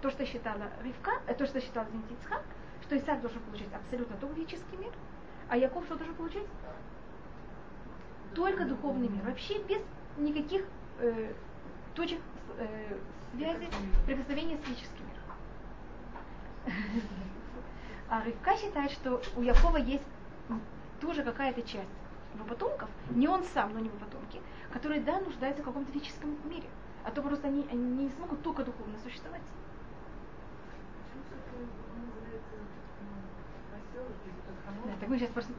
то, 0.02 0.10
что 0.10 0.26
считала 0.26 0.70
Ривка, 0.82 1.12
э, 1.26 1.34
то, 1.34 1.46
что 1.46 1.60
считал 1.60 1.84
извините, 1.84 2.14
Ицхак, 2.14 2.42
что 2.82 2.96
Исаак 2.96 3.20
должен 3.20 3.40
получить 3.42 3.72
абсолютно 3.72 4.16
только 4.16 4.36
физический 4.36 4.76
мир, 4.76 4.92
а 5.48 5.56
Яков 5.56 5.84
что 5.84 5.96
должен 5.96 6.14
получить? 6.14 6.46
Только 8.34 8.64
духовный 8.64 9.08
мир. 9.08 9.24
Вообще 9.24 9.62
без 9.62 9.80
никаких 10.16 10.64
э, 10.98 11.32
точек 11.94 12.20
э, 12.58 12.98
связи, 13.34 13.68
прикосновения 14.06 14.56
с 14.56 14.60
физическим 14.60 15.04
миром. 15.06 15.22
А 18.08 18.22
Ривка 18.22 18.56
считает, 18.56 18.92
что 18.92 19.20
у 19.34 19.42
Якова 19.42 19.78
есть 19.78 20.06
тоже 21.00 21.24
какая-то 21.24 21.60
часть 21.62 21.90
его 22.36 22.44
потомков, 22.44 22.88
не 23.10 23.26
он 23.26 23.42
сам, 23.42 23.72
но 23.72 23.80
не 23.80 23.88
его 23.88 23.98
потомки, 23.98 24.40
которые, 24.72 25.00
да, 25.00 25.18
нуждаются 25.20 25.62
в 25.62 25.66
каком-то 25.66 25.90
физическом 25.92 26.36
мире. 26.48 26.68
А 27.04 27.10
то 27.10 27.22
просто 27.22 27.48
они, 27.48 27.66
они 27.70 28.04
не 28.04 28.10
смогут 28.10 28.42
только 28.42 28.64
духовно 28.64 28.98
существовать. 29.02 29.42
Да, 34.84 34.92
так 35.00 35.08
мы 35.08 35.18
сейчас 35.18 35.30
просто... 35.30 35.52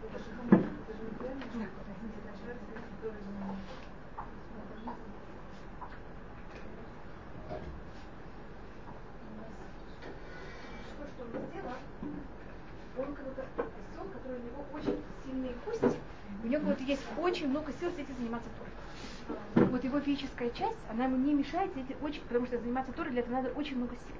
Он 12.97 13.13
как-то 13.13 13.41
осел, 13.41 14.09
который 14.11 14.39
у 14.39 14.43
него 14.43 14.65
очень 14.73 15.03
сильные 15.23 15.53
кости, 15.63 15.97
у 16.47 16.49
него 16.49 16.61
вот 16.67 16.79
есть 16.79 17.03
очень 17.17 17.49
много 17.49 17.73
сил 17.73 17.91
с 17.91 17.99
этим 17.99 18.15
заниматься 18.15 18.49
Торой. 18.57 19.69
Вот 19.69 19.83
его 19.83 19.99
физическая 19.99 20.49
часть, 20.51 20.77
она 20.89 21.05
ему 21.05 21.17
не 21.17 21.33
мешает, 21.33 21.75
эти 21.75 21.95
очень, 22.01 22.21
потому 22.21 22.45
что 22.45 22.57
заниматься 22.57 22.93
Торой 22.93 23.11
для 23.11 23.21
этого 23.21 23.35
надо 23.35 23.49
очень 23.49 23.75
много 23.75 23.95
сил. 23.95 24.15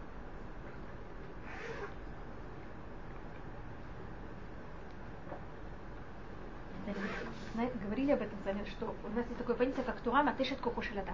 говорили 7.84 8.12
об 8.12 8.22
этом 8.22 8.38
с 8.40 8.46
вами, 8.46 8.64
что 8.66 8.96
у 9.04 9.10
нас 9.10 9.26
есть 9.26 9.38
такое 9.38 9.56
понятие, 9.56 9.84
как 9.84 10.00
Тура 10.02 10.22
матешет 10.22 10.60
кокошелада. 10.60 11.14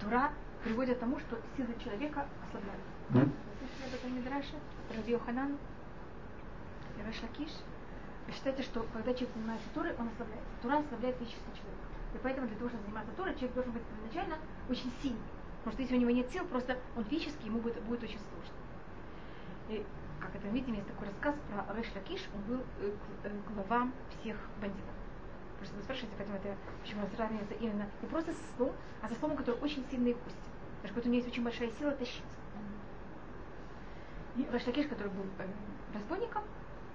Тура 0.00 0.30
приводит 0.62 0.98
к 0.98 1.00
тому, 1.00 1.18
что 1.18 1.38
силы 1.56 1.74
человека 1.82 2.26
ослабляют. 2.46 2.82
Слышали 3.10 3.88
об 3.88 3.94
этом 3.94 4.16
Мидраше? 4.16 4.54
Раби 4.94 5.12
Йоханан, 5.12 5.58
Рэш 7.04 7.21
Лакиш? 7.21 7.50
Считается, 8.30 8.62
что 8.62 8.86
когда 8.92 9.12
человек 9.12 9.34
занимается 9.34 9.68
Торой, 9.74 9.94
он 9.98 10.08
ослабляется. 10.08 10.48
Тора 10.62 10.78
ослабляет 10.78 11.16
физический 11.16 11.52
человек. 11.54 11.80
И 12.14 12.18
поэтому 12.22 12.46
для 12.46 12.56
того, 12.56 12.68
чтобы 12.68 12.84
заниматься 12.84 13.12
Торой, 13.16 13.34
человек 13.34 13.54
должен 13.54 13.72
быть 13.72 13.82
изначально 13.98 14.38
очень 14.68 14.92
сильный. 15.02 15.20
Потому 15.58 15.72
что 15.72 15.82
если 15.82 15.96
у 15.96 16.00
него 16.00 16.10
нет 16.10 16.30
сил, 16.30 16.44
просто 16.46 16.78
он 16.96 17.04
физически, 17.04 17.46
ему 17.46 17.60
будет, 17.60 17.80
будет 17.82 18.02
очень 18.02 18.18
сложно. 18.18 18.54
И, 19.68 19.84
как 20.20 20.34
это 20.34 20.48
видим, 20.48 20.74
есть 20.74 20.88
такой 20.88 21.08
рассказ 21.08 21.34
про 21.50 21.74
Рэш 21.74 21.86
Лакиш, 21.94 22.28
он 22.34 22.42
был 22.42 22.64
э, 22.80 22.92
э, 23.24 23.30
глава 23.54 23.90
всех 24.10 24.36
бандитов. 24.60 24.94
Просто 25.58 25.76
вы 25.76 25.82
спрашиваете, 25.82 26.16
поэтому 26.18 26.38
это 26.38 26.56
почему 26.82 27.06
сравнивается 27.14 27.54
именно 27.54 27.88
не 28.02 28.08
просто 28.08 28.32
с 28.32 28.56
ослом, 28.56 28.72
а 29.00 29.08
со 29.08 29.14
сломом, 29.14 29.36
который 29.36 29.60
очень 29.60 29.84
сильные 29.88 30.14
кости. 30.14 30.38
Даже 30.82 30.94
что 30.94 31.08
у 31.08 31.12
него 31.12 31.22
есть 31.22 31.28
очень 31.28 31.44
большая 31.44 31.70
сила 31.70 31.92
тащить. 31.92 32.22
И 34.34 34.46
Лакиш, 34.50 34.88
который 34.88 35.12
был 35.12 35.24
э, 35.38 35.46
разбойником, 35.94 36.42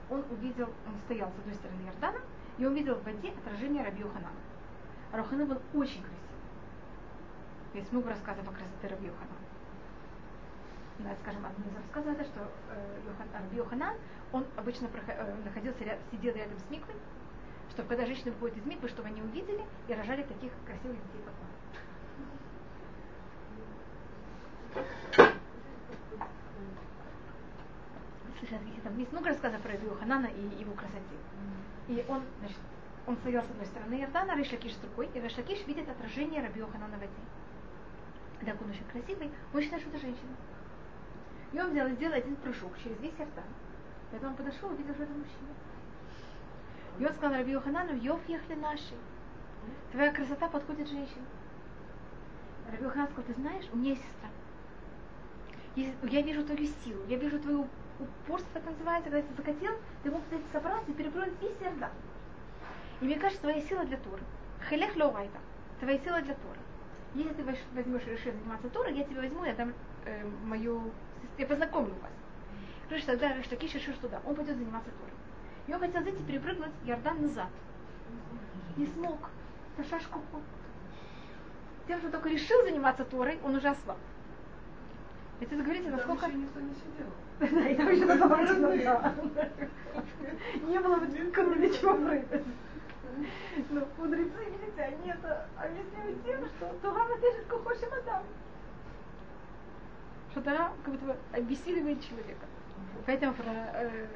он 0.09 0.23
увидел, 0.29 0.67
он 0.85 0.97
стоял 1.05 1.29
с 1.29 1.39
одной 1.39 1.55
стороны 1.55 1.81
Иордана, 1.81 2.19
и 2.57 2.65
он 2.65 2.73
видел 2.73 2.95
в 2.95 3.03
воде 3.03 3.31
отражение 3.31 3.83
Раби 3.83 4.01
Йоханана. 4.01 4.39
Рохана 5.11 5.45
был 5.45 5.61
очень 5.73 6.01
красивый. 6.01 6.17
Есть 7.73 7.91
много 7.91 8.09
рассказов 8.09 8.47
о 8.47 8.51
красоте 8.51 8.87
Раби 8.87 9.07
Йоханана. 9.07 9.47
Да, 10.99 11.15
скажем, 11.21 11.45
одно 11.45 11.65
из 11.65 11.75
рассказов 11.75 12.13
это, 12.13 12.23
что 12.23 12.51
э, 12.71 12.99
Раби 13.33 13.57
Йоханан, 13.57 13.95
он 14.31 14.45
обычно 14.55 14.87
э, 15.07 15.35
находился, 15.45 15.97
сидел 16.11 16.33
рядом 16.33 16.57
с 16.57 16.69
Миквой, 16.69 16.95
чтобы 17.71 17.89
когда 17.89 18.05
женщины 18.05 18.31
выходят 18.31 18.57
из 18.57 18.65
Миквы, 18.65 18.87
чтобы 18.89 19.09
они 19.09 19.21
увидели 19.21 19.63
и 19.87 19.93
рожали 19.93 20.23
таких 20.23 20.51
красивых 20.65 20.97
детей, 20.97 21.21
как 21.25 21.33
он. 25.23 25.37
Там 28.83 28.97
есть 28.99 29.11
много 29.11 29.29
рассказов 29.29 29.61
про 29.61 29.71
Раби 29.71 29.87
Ханана 29.99 30.27
и 30.27 30.41
его 30.59 30.73
красоте. 30.73 31.17
И 31.87 32.05
он, 32.07 32.21
значит, 32.39 32.57
он 33.05 33.15
стоял 33.17 33.43
с 33.43 33.49
одной 33.49 33.65
стороны 33.65 33.95
Иордана, 33.95 34.37
Ришлакиш 34.37 34.73
с 34.73 34.77
другой, 34.77 35.09
и 35.13 35.19
Ришлакиш 35.19 35.65
видит 35.65 35.89
отражение 35.89 36.41
Раби 36.41 36.61
Ханана 36.61 36.97
в 36.97 36.99
воде. 36.99 37.11
Так 38.45 38.61
он 38.61 38.69
очень 38.69 38.85
красивый, 38.85 39.31
он 39.53 39.61
считает, 39.61 39.81
что 39.81 39.91
это 39.91 39.99
женщина. 39.99 40.35
И 41.53 41.59
он 41.59 41.71
взял 41.71 41.87
и 41.87 41.91
сделал 41.93 42.13
один 42.13 42.35
прыжок 42.35 42.77
через 42.83 42.99
весь 42.99 43.13
Иордан. 43.17 43.45
Когда 44.11 44.27
он 44.27 44.35
подошел, 44.35 44.69
увидел, 44.69 44.93
что 44.93 45.03
это 45.03 45.13
мужчина. 45.13 45.53
И 46.99 47.05
он 47.05 47.13
сказал 47.13 47.37
Раби 47.37 47.51
Йоханану, 47.51 47.95
Йов 47.97 48.19
ехли 48.27 48.55
наши. 48.55 48.93
Твоя 49.91 50.11
красота 50.13 50.47
подходит 50.47 50.87
женщине. 50.87 51.25
Раби 52.71 52.83
Йохан 52.83 53.07
сказал, 53.07 53.23
ты 53.25 53.33
знаешь, 53.33 53.65
у 53.71 53.77
меня 53.77 53.91
есть 53.91 54.03
сестра. 54.03 54.29
Я 55.75 56.21
вижу 56.21 56.43
твою 56.43 56.65
силу, 56.83 57.05
я 57.07 57.17
вижу 57.17 57.39
твою 57.39 57.67
упорство, 57.99 58.49
так 58.53 58.65
называется, 58.65 59.09
когда 59.09 59.27
ты 59.27 59.35
захотел, 59.35 59.73
ты 60.03 60.11
мог 60.11 60.23
кстати, 60.23 60.43
собраться 60.51 60.91
и 60.91 60.93
перепрыгнуть 60.93 61.41
весь 61.41 61.57
Иордан. 61.61 61.91
И 63.01 63.05
мне 63.05 63.15
кажется, 63.15 63.41
твоя 63.41 63.61
сила 63.61 63.85
для 63.85 63.97
Торы. 63.97 64.21
Хелех 64.69 64.95
ловайта. 64.95 65.39
Твоя 65.79 65.99
сила 65.99 66.21
для 66.21 66.35
Торы. 66.35 66.59
Если 67.13 67.33
ты 67.33 67.43
возьмешь 67.43 68.01
и 68.07 68.11
решишь 68.11 68.33
заниматься 68.33 68.69
Торой, 68.69 68.95
я 68.95 69.03
тебя 69.03 69.21
возьму, 69.21 69.43
я 69.45 69.53
дам 69.53 69.73
э, 70.05 70.25
мою... 70.43 70.91
Я 71.37 71.45
познакомлю 71.45 71.93
вас. 72.01 72.11
Короче, 72.89 73.05
тогда 73.05 73.41
Штакиш 73.43 73.73
решил, 73.75 73.93
что 73.95 74.09
да, 74.09 74.21
он 74.25 74.35
пойдет 74.35 74.57
заниматься 74.57 74.91
Торой. 74.91 75.13
И 75.67 75.73
он 75.73 75.79
хотел 75.79 76.03
зайти 76.03 76.23
перепрыгнуть 76.23 76.71
Иордан 76.85 77.21
назад. 77.21 77.49
Не 78.75 78.87
смог. 78.87 79.29
На 79.77 79.83
шашку 79.83 80.19
Тем, 81.87 81.99
что 81.99 82.09
только 82.09 82.29
решил 82.29 82.63
заниматься 82.63 83.05
Торой, 83.05 83.39
он 83.43 83.55
уже 83.55 83.69
ослаб. 83.69 83.97
Это 85.39 85.55
говорите, 85.55 85.89
насколько... 85.89 86.21
Там 86.21 86.31
еще 86.31 86.41
никто 86.41 86.59
не 86.59 86.73
сидел. 86.75 87.07
Да, 87.39 87.69
и 87.69 87.75
там 87.75 87.89
еще 87.89 88.05
наоборот, 88.05 88.57
Не 90.63 90.79
было 90.79 90.95
бы 90.95 91.05
для 91.05 91.69
чего 91.69 91.93
прыгать. 91.93 92.43
Ну, 93.69 93.87
мудрецы, 93.97 94.45
видите, 94.45 94.81
они 94.81 95.09
это 95.09 95.47
объясняют 95.57 96.23
тем, 96.23 96.45
что 96.45 96.73
Тора 96.81 97.07
натежит 97.07 97.47
кухошим 97.47 97.89
адам. 97.93 98.23
Что 100.31 100.41
Тора 100.41 100.71
как 100.83 100.93
будто 100.93 101.05
бы 101.05 101.15
обессиливает 101.31 102.01
человека. 102.01 102.45
Поэтому 103.05 103.33
про 103.33 103.51
э, 103.73 104.07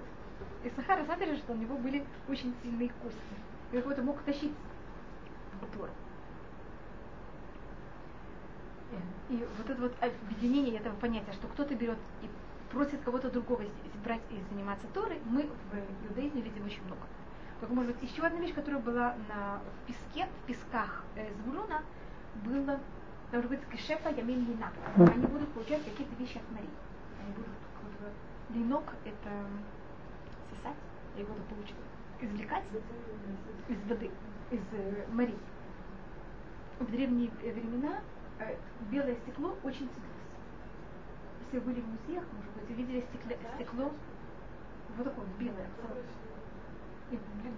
Исахара 0.63 1.03
смотришь, 1.05 1.39
что 1.39 1.53
у 1.53 1.55
него 1.55 1.77
были 1.77 2.03
очень 2.27 2.53
сильные 2.61 2.89
кости. 3.01 3.19
И 3.71 3.77
как 3.77 3.85
будто 3.87 4.03
мог 4.03 4.21
тащить 4.21 4.53
Тору. 5.73 5.89
И 9.29 9.47
вот 9.57 9.69
это 9.69 9.81
вот 9.81 9.93
объединение 10.01 10.79
этого 10.79 10.95
понятия, 10.95 11.31
что 11.33 11.47
кто-то 11.47 11.75
берет 11.75 11.97
и 12.21 12.29
просит 12.71 13.01
кого-то 13.01 13.29
другого 13.29 13.63
брать 14.03 14.21
и 14.29 14.41
заниматься 14.53 14.87
Торой, 14.93 15.19
мы 15.25 15.43
в 15.43 16.07
иудаизме 16.07 16.41
видим 16.41 16.65
очень 16.65 16.83
много. 16.85 17.01
Только, 17.59 17.75
может 17.75 17.95
быть, 17.95 18.09
еще 18.09 18.23
одна 18.23 18.39
вещь, 18.39 18.53
которая 18.53 18.81
была 18.81 19.15
на, 19.29 19.59
в 19.59 19.87
песке, 19.87 20.27
в 20.27 20.47
песках 20.47 21.03
э, 21.15 21.29
Звулуна, 21.43 21.83
было, 22.43 22.79
там 23.29 23.41
говорится, 23.41 23.67
кешефа 23.69 24.09
ямин 24.09 24.47
линак. 24.47 24.73
Они 24.95 25.27
будут 25.27 25.49
получать 25.49 25.83
какие-то 25.83 26.15
вещи 26.15 26.37
от 26.37 26.51
Марии. 26.51 26.69
Они 27.23 27.33
будут, 27.33 27.49
вот, 27.99 28.11
линок 28.55 28.83
это 29.05 29.29
сосать, 30.49 30.77
я 31.15 31.21
его 31.21 31.35
получить, 31.49 31.75
извлекать 32.19 32.63
из 33.69 33.77
воды, 33.87 34.09
из 34.49 34.61
э, 34.71 35.05
Марии. 35.11 35.37
В 36.79 36.89
древние 36.89 37.29
времена 37.41 37.99
э, 37.99 38.20
белое 38.89 39.15
стекло 39.15 39.55
очень 39.63 39.89
ценилось. 39.89 40.21
Если 41.45 41.59
вы 41.59 41.73
были 41.73 41.81
в 41.81 41.87
музеях, 41.87 42.23
может 42.33 42.51
быть, 42.53 42.77
видели 42.77 43.05
стекло, 43.09 43.35
стекло 43.55 43.91
вот 44.97 45.03
такое 45.03 45.25
белое, 45.39 45.67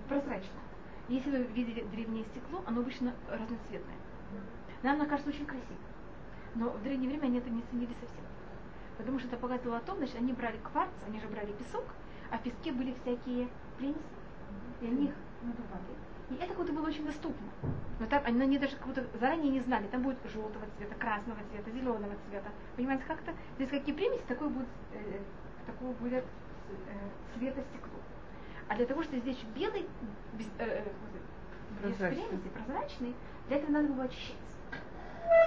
прозрачно. 0.08 0.60
Если 1.10 1.30
вы 1.30 1.44
видели 1.44 1.84
древнее 1.92 2.26
стекло, 2.26 2.64
оно 2.66 2.82
обычно 2.82 3.14
разноцветное. 3.30 3.98
Нам 4.84 4.96
оно 4.96 5.06
кажется 5.06 5.30
очень 5.30 5.46
красивым. 5.46 5.78
Но 6.56 6.70
в 6.70 6.84
древнее 6.84 7.10
время 7.10 7.26
они 7.26 7.40
это 7.40 7.50
не 7.50 7.62
ценили 7.70 7.94
совсем. 8.00 8.24
Потому 8.98 9.20
что 9.20 9.28
это 9.28 9.38
показывало 9.38 9.78
о 9.78 9.82
том, 9.82 9.98
значит, 9.98 10.16
они 10.16 10.34
брали 10.34 10.58
кварц, 10.58 10.92
они 11.08 11.20
же 11.20 11.28
брали 11.28 11.52
песок, 11.54 11.86
а 12.30 12.38
в 12.38 12.42
песке 12.42 12.72
были 12.72 12.94
всякие 13.02 13.50
плинсы, 13.78 14.00
и 14.82 14.86
они 14.86 15.06
их 15.08 15.16
надували. 15.42 16.03
И 16.30 16.36
это 16.36 16.48
как 16.48 16.58
будто 16.58 16.74
было 16.74 16.88
очень 16.88 17.06
доступно. 17.06 17.48
Но 18.00 18.08
там 18.08 18.24
они, 18.26 18.42
они 18.42 18.58
даже 18.58 18.76
как 18.76 18.88
будто 18.88 19.06
заранее 19.20 19.52
не 19.52 19.62
знали, 19.62 19.88
там 19.88 20.02
будет 20.02 20.18
желтого 20.32 20.66
цвета, 20.78 20.96
красного 20.96 21.40
цвета, 21.52 21.72
зеленого 21.72 22.16
цвета. 22.30 22.50
Понимаете, 22.76 23.04
как-то 23.08 23.34
здесь 23.56 23.70
какие 23.70 23.94
примеси, 23.94 24.24
такой 24.28 24.50
будет, 24.50 24.68
э, 24.94 25.20
такого 25.66 25.94
будет 25.94 26.24
э, 26.24 27.38
цвета 27.38 27.62
стекло. 27.70 28.00
А 28.68 28.76
для 28.76 28.86
того, 28.86 29.04
чтобы 29.04 29.20
здесь 29.20 29.38
белый, 29.56 29.86
без, 30.34 30.48
э, 30.60 30.84
э 30.86 31.88
без 31.88 31.96
примеси, 31.98 32.50
прозрачный, 32.54 33.14
для 33.48 33.58
этого 33.58 33.72
надо 33.72 33.88
было 33.90 34.04
очищать. 34.04 34.38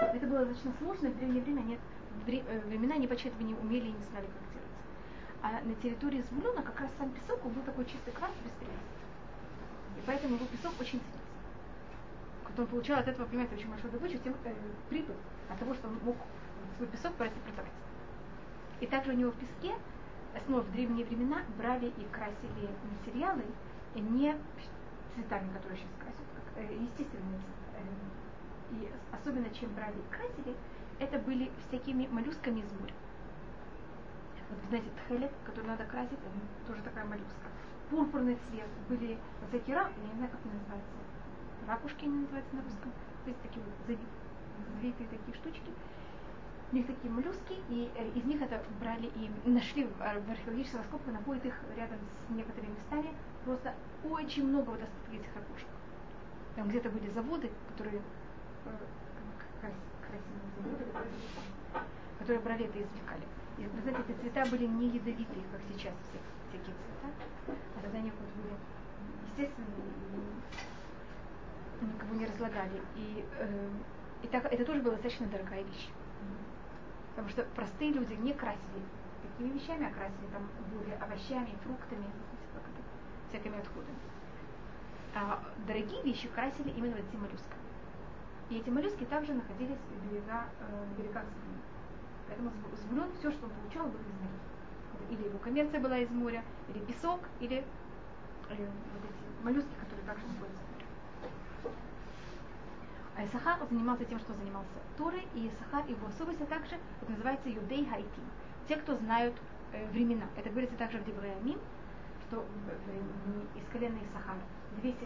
Это 0.00 0.26
было 0.26 0.44
достаточно 0.44 0.72
сложно, 0.78 1.10
в 1.10 1.18
древнее 1.18 1.42
время 1.42 1.60
нет, 1.62 1.80
э, 2.26 2.60
времена 2.66 2.94
они 2.96 3.06
почти 3.06 3.32
не 3.40 3.54
умели 3.54 3.86
и 3.86 3.92
не 3.92 4.04
знали, 4.10 4.26
как 4.26 4.52
делать. 4.52 4.66
А 5.42 5.64
на 5.64 5.74
территории 5.76 6.22
Звулюна 6.22 6.62
как 6.62 6.80
раз 6.80 6.90
сам 6.98 7.10
песок, 7.10 7.44
он 7.44 7.52
был 7.52 7.62
такой 7.62 7.84
чистый 7.86 8.12
кварц 8.12 8.34
без 8.44 8.50
примеси. 8.52 8.95
И 9.96 10.00
поэтому 10.06 10.36
его 10.36 10.46
песок 10.46 10.72
очень 10.78 11.00
ценится. 11.00 11.20
Когда 12.44 12.62
он 12.62 12.68
получал 12.68 12.98
от 12.98 13.08
этого, 13.08 13.26
понимаете, 13.26 13.56
очень 13.56 13.68
большую 13.68 13.92
добычу, 13.92 14.18
тем 14.18 14.34
э, 14.44 14.54
прибыль 14.88 15.16
от 15.48 15.58
того, 15.58 15.74
что 15.74 15.88
он 15.88 15.98
мог 16.04 16.16
свой 16.76 16.88
песок 16.88 17.16
брать 17.16 17.32
и 17.32 17.40
продавать. 17.40 17.72
И 18.80 18.86
также 18.86 19.12
у 19.12 19.14
него 19.14 19.30
в 19.30 19.36
песке, 19.36 19.74
снова 20.44 20.60
в 20.60 20.72
древние 20.72 21.06
времена, 21.06 21.42
брали 21.58 21.86
и 21.86 22.04
красили 22.12 22.68
материалы 23.00 23.44
не 23.94 24.36
цветами, 25.14 25.50
которые 25.54 25.78
сейчас 25.78 25.90
красят, 25.98 26.26
как 26.34 26.62
э, 26.62 26.74
естественные 26.74 27.40
цвета. 27.40 27.78
Э, 27.78 28.74
и 28.74 28.90
особенно 29.12 29.48
чем 29.50 29.72
брали 29.74 29.96
и 29.96 30.14
красили, 30.14 30.56
это 30.98 31.18
были 31.18 31.50
всякими 31.66 32.06
моллюсками 32.06 32.60
из 32.60 32.72
моря. 32.80 32.94
Вот, 34.50 34.58
знаете, 34.68 34.88
тхелек, 34.96 35.32
который 35.44 35.66
надо 35.66 35.84
красить, 35.84 36.18
тоже 36.66 36.82
такая 36.82 37.04
моллюска 37.04 37.46
пурпурный 37.90 38.38
цвет, 38.48 38.68
были 38.88 39.18
рак, 39.50 39.90
я 39.96 40.08
не 40.08 40.14
знаю, 40.16 40.30
как 40.30 40.40
они 40.44 40.54
называются, 40.54 40.96
ракушки 41.66 42.04
они 42.04 42.16
называются 42.20 42.56
на 42.56 42.62
русском, 42.62 42.92
то 43.24 43.30
есть 43.30 43.42
такие 43.42 43.64
вот 43.64 43.98
завитые 44.80 45.08
такие 45.08 45.36
штучки. 45.36 45.70
У 46.72 46.74
них 46.74 46.86
такие 46.86 47.12
моллюски, 47.12 47.54
и 47.68 47.90
э, 47.94 48.08
из 48.10 48.24
них 48.24 48.42
это 48.42 48.60
брали 48.80 49.06
и 49.06 49.48
нашли 49.48 49.84
в, 49.84 50.02
археологических 50.02 50.78
раскопках, 50.78 51.14
находят 51.14 51.44
их 51.46 51.54
рядом 51.76 51.98
с 52.26 52.30
некоторыми 52.30 52.72
местами, 52.72 53.14
просто 53.44 53.72
очень 54.02 54.48
много 54.48 54.70
вот 54.70 54.80
этих 54.80 55.36
ракушек. 55.36 55.68
Там 56.56 56.68
где-то 56.68 56.90
были 56.90 57.08
заводы, 57.10 57.52
которые 57.68 58.02
э, 58.64 59.70
красивые 60.00 60.50
заводы, 60.56 60.84
которые 62.18 62.40
брали 62.40 62.64
это 62.64 62.78
и 62.78 62.82
извлекали. 62.82 63.22
И, 63.58 63.66
вы 63.66 63.80
знаете, 63.82 64.02
эти 64.08 64.20
цвета 64.20 64.50
были 64.50 64.66
не 64.66 64.88
ядовитые, 64.88 65.44
как 65.52 65.60
сейчас 65.72 65.94
все, 66.08 66.18
всякие 66.48 66.74
цвета, 66.74 67.56
а 67.76 67.80
тогда 67.80 67.98
они 67.98 68.10
вот 68.10 68.28
были 68.36 68.54
естественные 69.26 69.96
и 71.80 71.84
никого 71.84 72.14
не 72.14 72.26
разлагали. 72.26 72.82
И, 72.96 73.24
э, 73.38 73.70
и 74.22 74.26
так, 74.28 74.46
это 74.46 74.64
тоже 74.64 74.80
была 74.80 74.94
достаточно 74.94 75.26
дорогая 75.26 75.62
вещь. 75.62 75.88
Потому 77.10 77.28
что 77.28 77.44
простые 77.54 77.92
люди 77.92 78.14
не 78.14 78.32
красили 78.32 78.82
такими 79.22 79.58
вещами, 79.58 79.86
а 79.86 79.90
красили 79.90 80.26
там 80.32 80.48
более 80.72 80.96
овощами, 80.96 81.56
фруктами, 81.64 82.06
всякими 83.28 83.58
отходами. 83.58 83.98
А 85.14 85.42
дорогие 85.66 86.02
вещи 86.02 86.28
красили 86.28 86.70
именно 86.70 86.96
вот 86.96 87.04
этим 87.06 87.20
моллюсками. 87.20 87.62
И 88.50 88.58
эти 88.58 88.68
моллюски 88.68 89.04
также 89.04 89.32
находились 89.34 89.78
в 89.78 90.10
берега, 90.10 90.44
э, 90.60 90.86
берегах. 90.98 91.24
Поэтому 92.28 92.52
Звулун 92.76 93.10
все, 93.18 93.30
что 93.30 93.46
он 93.46 93.52
получал, 93.52 93.86
было 93.86 94.00
из 94.00 94.20
моря. 94.20 94.45
Или 95.10 95.24
его 95.24 95.38
коммерция 95.38 95.80
была 95.80 95.98
из 95.98 96.10
моря, 96.10 96.42
или 96.68 96.84
песок, 96.84 97.20
или 97.40 97.58
э, 97.58 97.64
вот 98.48 98.58
эти 98.58 99.44
моллюски, 99.44 99.74
которые 99.80 100.06
также 100.06 100.26
море. 100.26 100.52
А 103.16 103.24
Исахар 103.24 103.66
занимался 103.70 104.04
тем, 104.04 104.18
что 104.18 104.34
занимался 104.34 104.68
Торой, 104.98 105.26
и 105.34 105.48
Исахар, 105.48 105.88
его 105.88 106.06
особенность 106.06 106.42
а 106.42 106.46
также, 106.46 106.76
это 107.00 107.10
называется 107.10 107.48
Юдей 107.48 107.86
Хайтим. 107.86 108.24
Те, 108.68 108.76
кто 108.76 108.96
знают 108.96 109.34
э, 109.72 109.86
времена. 109.90 110.26
Это 110.36 110.50
говорится 110.50 110.76
также 110.76 110.98
в 110.98 111.04
Дебреямим, 111.04 111.58
что 112.28 112.40
в, 112.40 113.58
из 113.58 113.64
колена 113.72 113.96
Исахара 114.10 114.40
200 114.82 114.98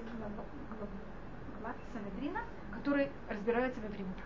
глав, 1.60 1.76
Санедрина, 1.92 2.40
которые 2.72 3.10
разбираются 3.28 3.80
во 3.80 3.88
временах. 3.88 4.24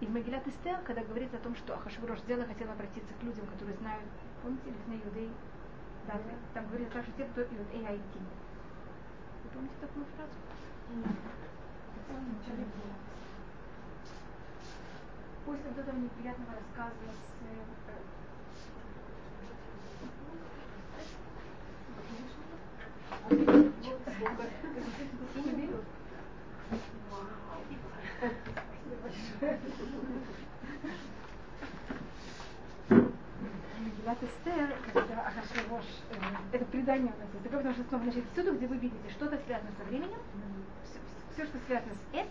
И 0.00 0.06
в 0.06 0.10
Магилат 0.10 0.46
Эстер, 0.48 0.78
когда 0.86 1.02
говорится 1.02 1.36
о 1.36 1.40
том, 1.40 1.54
что 1.56 1.74
Ахашвирош 1.74 2.20
сделал, 2.20 2.46
хотел 2.46 2.70
обратиться 2.70 3.12
к 3.20 3.22
людям, 3.22 3.46
которые 3.46 3.76
знают, 3.76 4.08
помните, 4.42 4.70
Лифней 4.70 5.02
Юдей, 5.04 5.30
да, 6.06 6.14
там 6.54 6.66
говорится 6.66 6.94
также 6.94 7.12
те, 7.16 7.24
кто 7.24 7.40
Юдей 7.42 7.86
Айти. 7.86 8.20
Вы 9.44 9.50
помните 9.52 9.74
такую 9.80 10.06
фразу? 10.16 10.32
После 15.44 15.64
вот 15.68 15.78
этого 15.78 15.96
неприятного 15.96 16.52
рассказа 16.54 16.94
с, 17.00 17.42
э, 29.70 29.99
Мегилат 34.09 34.17
Эстер, 34.23 34.75
когда 34.91 35.27
Ахашвирош, 35.27 35.85
э, 36.09 36.15
это 36.51 36.65
предание 36.65 37.13
у 37.13 37.19
нас 37.19 37.29
есть, 37.33 37.43
такое, 37.43 37.59
потому 37.59 37.75
что 37.75 37.83
снова, 37.83 38.03
значит, 38.03 38.23
всюду, 38.33 38.55
где 38.55 38.67
вы 38.67 38.77
видите 38.77 39.09
что-то 39.11 39.37
связано 39.45 39.69
со 39.77 39.83
временем, 39.83 40.17
все, 40.83 40.99
все 41.33 41.45
что 41.45 41.59
связано 41.67 41.93
с 41.93 42.15
Эт, 42.15 42.27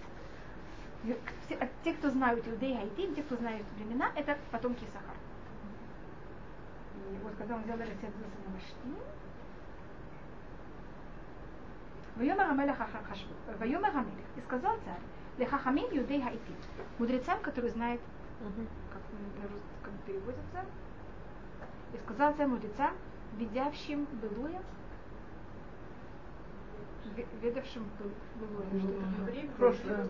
все, 1.44 1.70
те, 1.84 1.94
кто 1.94 2.10
знают 2.10 2.46
Иудеи 2.48 2.74
Хайтим, 2.74 3.14
те, 3.14 3.22
кто 3.22 3.36
знают 3.36 3.66
времена, 3.76 4.10
это 4.16 4.36
потомки 4.50 4.84
Сахар. 4.92 5.16
И 7.12 7.22
вот 7.22 7.34
когда 7.36 7.54
он 7.54 7.62
взял 7.62 7.78
Ресет 7.78 8.02
на 8.02 8.52
Вашти, 8.52 8.74
ויאמר 12.16 12.44
המלך 12.44 12.84
ויאמר 13.58 13.88
המלך, 13.88 14.38
и 14.38 14.40
сказал 14.42 14.76
царь, 14.84 15.00
лехахамим 15.38 15.90
юдей 15.90 16.22
хайтим, 16.22 16.54
мудрецам, 16.98 17.40
которые 17.40 17.72
знают, 17.72 18.00
как, 18.92 19.02
как 19.82 19.92
переводится, 20.06 20.64
и 21.93 21.97
сказал 21.97 22.33
царь 22.35 22.47
мудрецам, 22.47 22.93
видявшим 23.37 24.07
былое, 24.21 24.61
ведавшим 27.41 27.85
былое, 28.39 28.81
что 28.81 29.31
это? 29.31 29.51
Прошлое. 29.57 30.07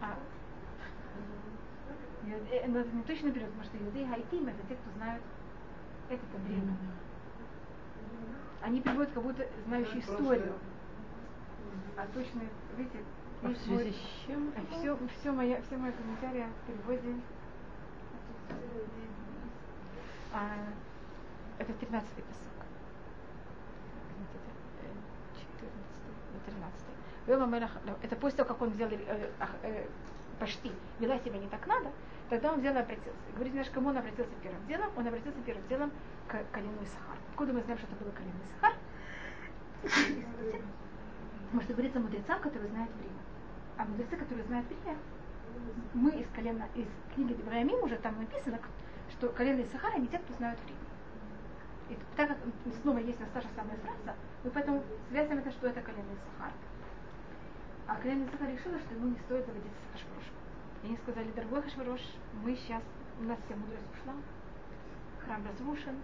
А. 0.00 0.16
Но 2.66 2.78
это 2.78 2.90
не 2.92 3.02
точно 3.02 3.28
берет, 3.28 3.48
потому 3.48 3.64
что 3.64 3.76
юдей 3.78 4.06
хайтим 4.06 4.46
это 4.46 4.62
те, 4.68 4.74
кто 4.76 4.90
знают 4.96 5.22
это 6.08 6.38
время. 6.46 6.76
Они 8.62 8.80
переводят 8.80 9.12
как 9.12 9.22
будто 9.22 9.46
знающие 9.66 10.00
историю. 10.00 10.54
А 11.96 12.06
точно, 12.14 12.42
видите, 12.76 13.04
а 13.42 13.48
в 13.48 13.56
связи 13.56 13.92
с 13.92 14.26
чем? 14.26 14.52
Все, 14.70 14.98
все, 15.20 15.32
моя, 15.32 15.62
все 15.62 15.76
мои 15.76 15.92
комментарии 15.92 16.46
в 16.62 16.66
переводе 16.66 17.14
а, 20.32 20.56
это 21.58 21.72
13 21.72 22.08
писок. 22.10 22.50
13 26.46 26.80
Это 28.02 28.16
после 28.16 28.36
того, 28.38 28.48
как 28.48 28.62
он 28.62 28.70
взял 28.70 28.88
э, 28.88 29.30
э, 29.62 29.86
почти 30.38 30.72
вела 30.98 31.18
себя 31.18 31.38
не 31.38 31.48
так 31.48 31.66
надо, 31.66 31.90
тогда 32.28 32.52
он 32.52 32.60
и 32.60 32.78
обратился. 32.78 33.10
Говорит, 33.34 33.52
знаешь, 33.52 33.70
кому 33.70 33.90
он 33.90 33.98
обратился 33.98 34.32
первым 34.42 34.66
делом? 34.66 34.90
Он 34.96 35.06
обратился 35.06 35.40
первым 35.44 35.66
делом 35.68 35.92
к 36.28 36.42
колену 36.52 36.82
Исахар. 36.82 37.16
Откуда 37.30 37.52
мы 37.52 37.62
знаем, 37.62 37.78
что 37.78 37.88
это 37.88 38.04
было 38.04 38.12
Исахар? 38.48 38.74
Потому 41.46 41.62
что 41.62 41.72
говорится 41.72 42.00
мудрецам, 42.00 42.40
которые 42.40 42.70
знают 42.70 42.90
время. 42.94 43.20
А 43.76 43.84
мудрецы, 43.84 44.16
которые 44.16 44.44
знают 44.44 44.66
время, 44.68 44.96
мы 45.94 46.10
из 46.12 46.28
колена, 46.34 46.68
из 46.74 46.86
книги 47.14 47.32
Ибраимим 47.32 47.82
уже 47.82 47.96
там 47.96 48.18
написано, 48.18 48.58
что 49.10 49.28
колено 49.28 49.62
Исахара 49.62 49.98
не 49.98 50.08
те, 50.08 50.18
кто 50.18 50.34
знают 50.34 50.58
время. 50.60 50.78
И 51.90 51.98
так 52.16 52.28
как 52.28 52.38
снова 52.82 52.98
есть 52.98 53.18
у 53.18 53.22
нас 53.22 53.30
та 53.32 53.40
же 53.40 53.48
самая 53.56 53.76
фраза, 53.78 54.16
мы 54.44 54.50
поэтому 54.50 54.82
связываем 55.08 55.40
это, 55.40 55.50
что 55.50 55.66
это 55.66 55.80
колено 55.80 56.12
Исахара. 56.14 56.52
А 57.86 57.96
колено 57.96 58.24
Исахара 58.24 58.50
решила, 58.50 58.78
что 58.78 58.94
ему 58.94 59.08
не 59.08 59.18
стоит 59.18 59.46
заводиться 59.46 59.78
с 59.88 59.92
Хашварошем. 59.92 60.34
И 60.82 60.86
они 60.86 60.96
сказали, 60.98 61.30
дорогой 61.32 61.62
Хашварош, 61.62 62.00
мы 62.42 62.54
сейчас, 62.54 62.82
у 63.20 63.24
нас 63.24 63.38
вся 63.44 63.56
мудрость 63.56 63.84
ушла, 63.92 64.14
храм 65.24 65.44
разрушен, 65.46 65.96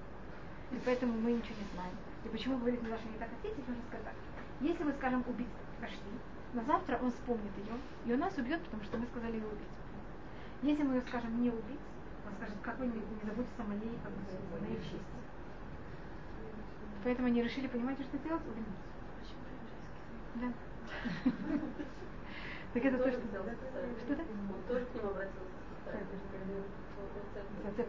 и 0.72 0.80
поэтому 0.84 1.14
мы 1.14 1.32
ничего 1.32 1.54
не 1.58 1.66
знаем. 1.74 1.94
И 2.24 2.28
почему 2.28 2.58
говорит 2.58 2.82
Милаша 2.82 3.06
не 3.06 3.18
так 3.18 3.28
хотите, 3.30 3.62
нужно 3.66 3.82
сказать. 3.88 4.16
Если 4.60 4.82
мы 4.82 4.92
скажем 4.92 5.22
убить 5.28 5.48
пошли, 5.80 5.98
на 6.52 6.64
завтра 6.64 6.98
он 7.02 7.12
вспомнит 7.12 7.52
ее, 7.58 7.74
и 8.06 8.12
он 8.12 8.20
нас 8.20 8.36
убьет, 8.36 8.60
потому 8.64 8.82
что 8.82 8.98
мы 8.98 9.06
сказали 9.06 9.36
ее 9.36 9.46
убить. 9.46 9.68
Если 10.62 10.82
мы 10.82 10.94
ее 10.96 11.02
скажем 11.02 11.40
не 11.40 11.50
убить, 11.50 11.80
он 12.26 12.34
скажет, 12.36 12.56
как 12.62 12.78
вы 12.78 12.86
не, 12.86 12.94
не 12.94 13.22
заботитесь 13.24 13.58
о 13.58 13.64
моей, 13.64 13.98
как 14.02 14.12
бы, 14.12 14.60
моей 14.60 14.76
чести. 14.78 15.00
Поэтому 17.04 17.28
они 17.28 17.42
решили, 17.42 17.66
понимаете, 17.68 18.02
что 18.02 18.18
делать? 18.18 18.42
Убить. 18.46 18.66
Да. 20.36 20.52
Так 22.74 22.84
это 22.84 22.98
то, 22.98 23.10
что... 23.10 23.20
Что-то? 23.22 24.22
Он 24.22 24.62
тоже 24.68 24.84
к 24.84 24.94
ним 24.94 25.06
обратился. 25.06 25.56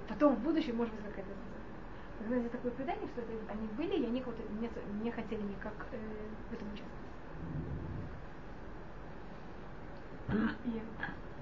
Потом 0.08 0.36
в 0.36 0.40
будущем 0.40 0.78
может 0.78 0.94
быть 0.94 1.04
какая-то 1.04 1.32
знаете, 2.26 2.50
такое 2.50 2.72
предание, 2.72 3.08
что 3.10 3.22
это 3.22 3.32
они 3.52 3.68
были, 3.78 3.96
и 4.02 4.06
они 4.06 4.22
вот 4.24 4.36
не, 4.60 4.70
не 5.04 5.12
хотели 5.12 5.42
никак 5.42 5.74
э, 5.92 5.98
в 6.50 6.54
этом 6.54 6.68
участвовать. 6.74 7.08
И 10.66 10.82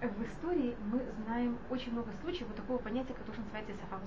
в 0.09 0.23
истории 0.23 0.75
мы 0.91 1.01
знаем 1.23 1.57
очень 1.69 1.91
много 1.91 2.11
случаев 2.21 2.47
вот 2.47 2.55
такого 2.55 2.77
понятия, 2.77 3.13
которое 3.13 3.39
называется 3.39 3.73
Сафа 3.81 4.01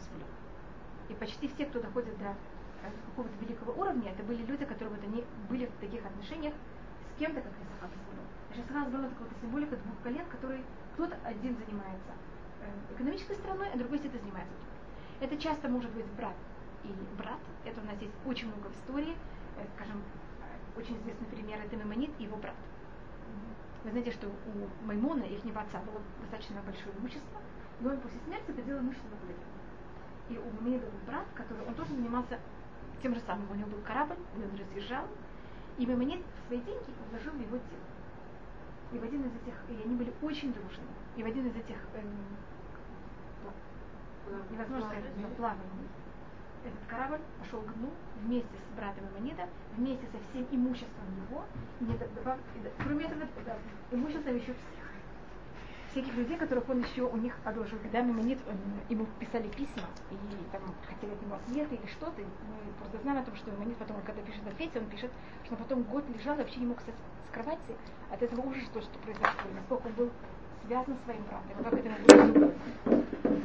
И 1.08 1.14
почти 1.14 1.48
все, 1.48 1.66
кто 1.66 1.80
доходит 1.80 2.16
до 2.18 2.30
э, 2.82 2.90
какого-то 3.06 3.34
великого 3.44 3.72
уровня, 3.72 4.12
это 4.12 4.22
были 4.22 4.44
люди, 4.44 4.64
которые 4.64 4.96
вот 4.96 5.04
они 5.04 5.24
были 5.48 5.66
в 5.66 5.80
таких 5.80 6.04
отношениях 6.04 6.54
с 7.14 7.18
кем-то, 7.18 7.40
как 7.40 7.52
Исаха 7.52 7.90
Значит, 8.48 8.70
Исаха 8.70 8.90
была 8.90 9.08
такая 9.08 9.28
символика 9.40 9.76
двух 9.76 10.00
колен, 10.02 10.26
который 10.26 10.64
кто-то 10.94 11.16
один 11.24 11.56
занимается 11.56 12.12
э, 12.62 12.94
экономической 12.94 13.34
стороной, 13.36 13.68
а 13.72 13.78
другой 13.78 13.98
это 13.98 14.08
занимается. 14.18 14.54
Это 15.20 15.36
часто 15.36 15.68
может 15.68 15.90
быть 15.92 16.06
брат 16.16 16.34
и 16.84 16.94
брат. 17.16 17.40
Это 17.64 17.80
у 17.80 17.84
нас 17.84 18.00
есть 18.00 18.14
очень 18.26 18.48
много 18.48 18.68
в 18.68 18.74
истории. 18.76 19.16
Э, 19.56 19.66
скажем, 19.76 20.02
очень 20.76 20.96
известный 20.98 21.26
пример 21.26 21.58
это 21.60 21.76
Мемонит 21.76 22.10
и 22.18 22.24
его 22.24 22.36
брат. 22.36 22.54
Вы 23.88 23.92
знаете, 23.92 24.10
что 24.12 24.28
у 24.28 24.86
Маймона, 24.86 25.22
их 25.22 25.40
отца, 25.40 25.80
было 25.80 26.02
достаточно 26.20 26.60
большое 26.60 26.94
имущество, 26.98 27.40
но 27.80 27.88
он 27.88 28.00
после 28.00 28.20
смерти 28.26 28.52
поделил 28.52 28.80
имущество 28.80 29.08
половину. 29.16 29.40
И 30.28 30.36
у 30.36 30.60
Мемонида 30.60 30.84
был 30.84 30.98
брат, 31.06 31.24
который, 31.34 31.66
он 31.66 31.72
тоже 31.72 31.94
занимался 31.94 32.38
тем 33.02 33.14
же 33.14 33.20
самым. 33.22 33.50
У 33.50 33.54
него 33.54 33.70
был 33.70 33.80
корабль, 33.80 34.18
он 34.36 34.42
разъезжал, 34.60 35.06
и 35.78 35.86
Мемонид 35.86 36.20
свои 36.46 36.60
деньги 36.60 36.84
вложил 37.08 37.32
в 37.32 37.40
его 37.40 37.56
дело. 37.56 37.88
И 38.92 38.98
в 38.98 39.04
один 39.04 39.22
из 39.24 39.32
этих, 39.40 39.54
и 39.70 39.82
они 39.82 39.96
были 39.96 40.12
очень 40.20 40.52
дружны. 40.52 40.84
И 41.16 41.22
в 41.22 41.26
один 41.26 41.46
из 41.46 41.56
этих 41.56 41.78
эм, 41.94 42.12
невозможно 44.50 44.86
сказать, 44.86 45.36
плаваний, 45.38 45.88
этот 46.64 46.88
корабль 46.88 47.20
пошел 47.40 47.60
к 47.60 47.74
дну 47.74 47.90
вместе 48.22 48.48
с 48.48 48.76
братом 48.76 49.04
Иманида, 49.12 49.48
вместе 49.76 50.06
со 50.12 50.18
всем 50.30 50.46
имуществом 50.50 51.06
его, 51.28 51.44
и 51.80 51.84
не 51.84 51.96
добав... 51.98 52.38
кроме 52.78 53.04
этого, 53.04 53.26
да, 53.44 53.56
имуществом 53.90 54.36
еще 54.36 54.52
всех. 54.52 54.88
Всяких 55.90 56.14
людей, 56.14 56.36
которых 56.36 56.68
он 56.68 56.80
еще 56.82 57.02
у 57.02 57.16
них 57.16 57.34
одолжил. 57.44 57.78
Когда 57.78 58.02
Мимонит, 58.02 58.38
ему 58.90 59.06
писали 59.18 59.48
письма, 59.48 59.88
и 60.10 60.16
там 60.52 60.62
хотели 60.86 61.12
от 61.12 61.22
него 61.22 61.36
ответы 61.36 61.76
или 61.76 61.86
что-то, 61.86 62.20
мы 62.20 62.72
просто 62.78 62.98
знаем 63.02 63.20
о 63.20 63.24
том, 63.24 63.34
что 63.36 63.50
Мимонит 63.50 63.76
потом, 63.78 63.96
когда 64.04 64.20
пишет 64.22 64.46
ответе, 64.46 64.78
он 64.78 64.86
пишет, 64.86 65.10
что 65.44 65.54
он 65.54 65.62
потом 65.62 65.82
год 65.84 66.04
лежал 66.14 66.34
и 66.34 66.38
вообще 66.38 66.60
не 66.60 66.66
мог 66.66 66.78
встать 66.78 66.94
с 66.94 67.34
кровати 67.34 67.74
от 68.10 68.22
этого 68.22 68.42
ужаса, 68.42 68.66
что, 68.66 68.98
произошло, 69.02 69.50
насколько 69.54 69.86
он 69.86 69.92
был 69.94 70.10
связан 70.66 70.96
своим 71.04 71.22
братом, 71.24 71.64
как 71.64 71.72
это 71.72 72.52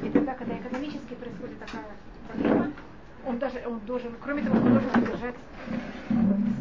И 0.06 0.10
тогда, 0.10 0.34
когда 0.36 0.58
экономически 0.58 1.15
происходит 1.15 1.60
такая 1.60 1.86
проблема, 2.28 2.73
он 3.26 3.40
даже, 3.40 3.64
он 3.66 3.80
должен, 3.82 4.16
кроме 4.22 4.44
того, 4.44 4.58
он 4.58 4.74
должен 4.74 4.92
содержать 4.92 5.36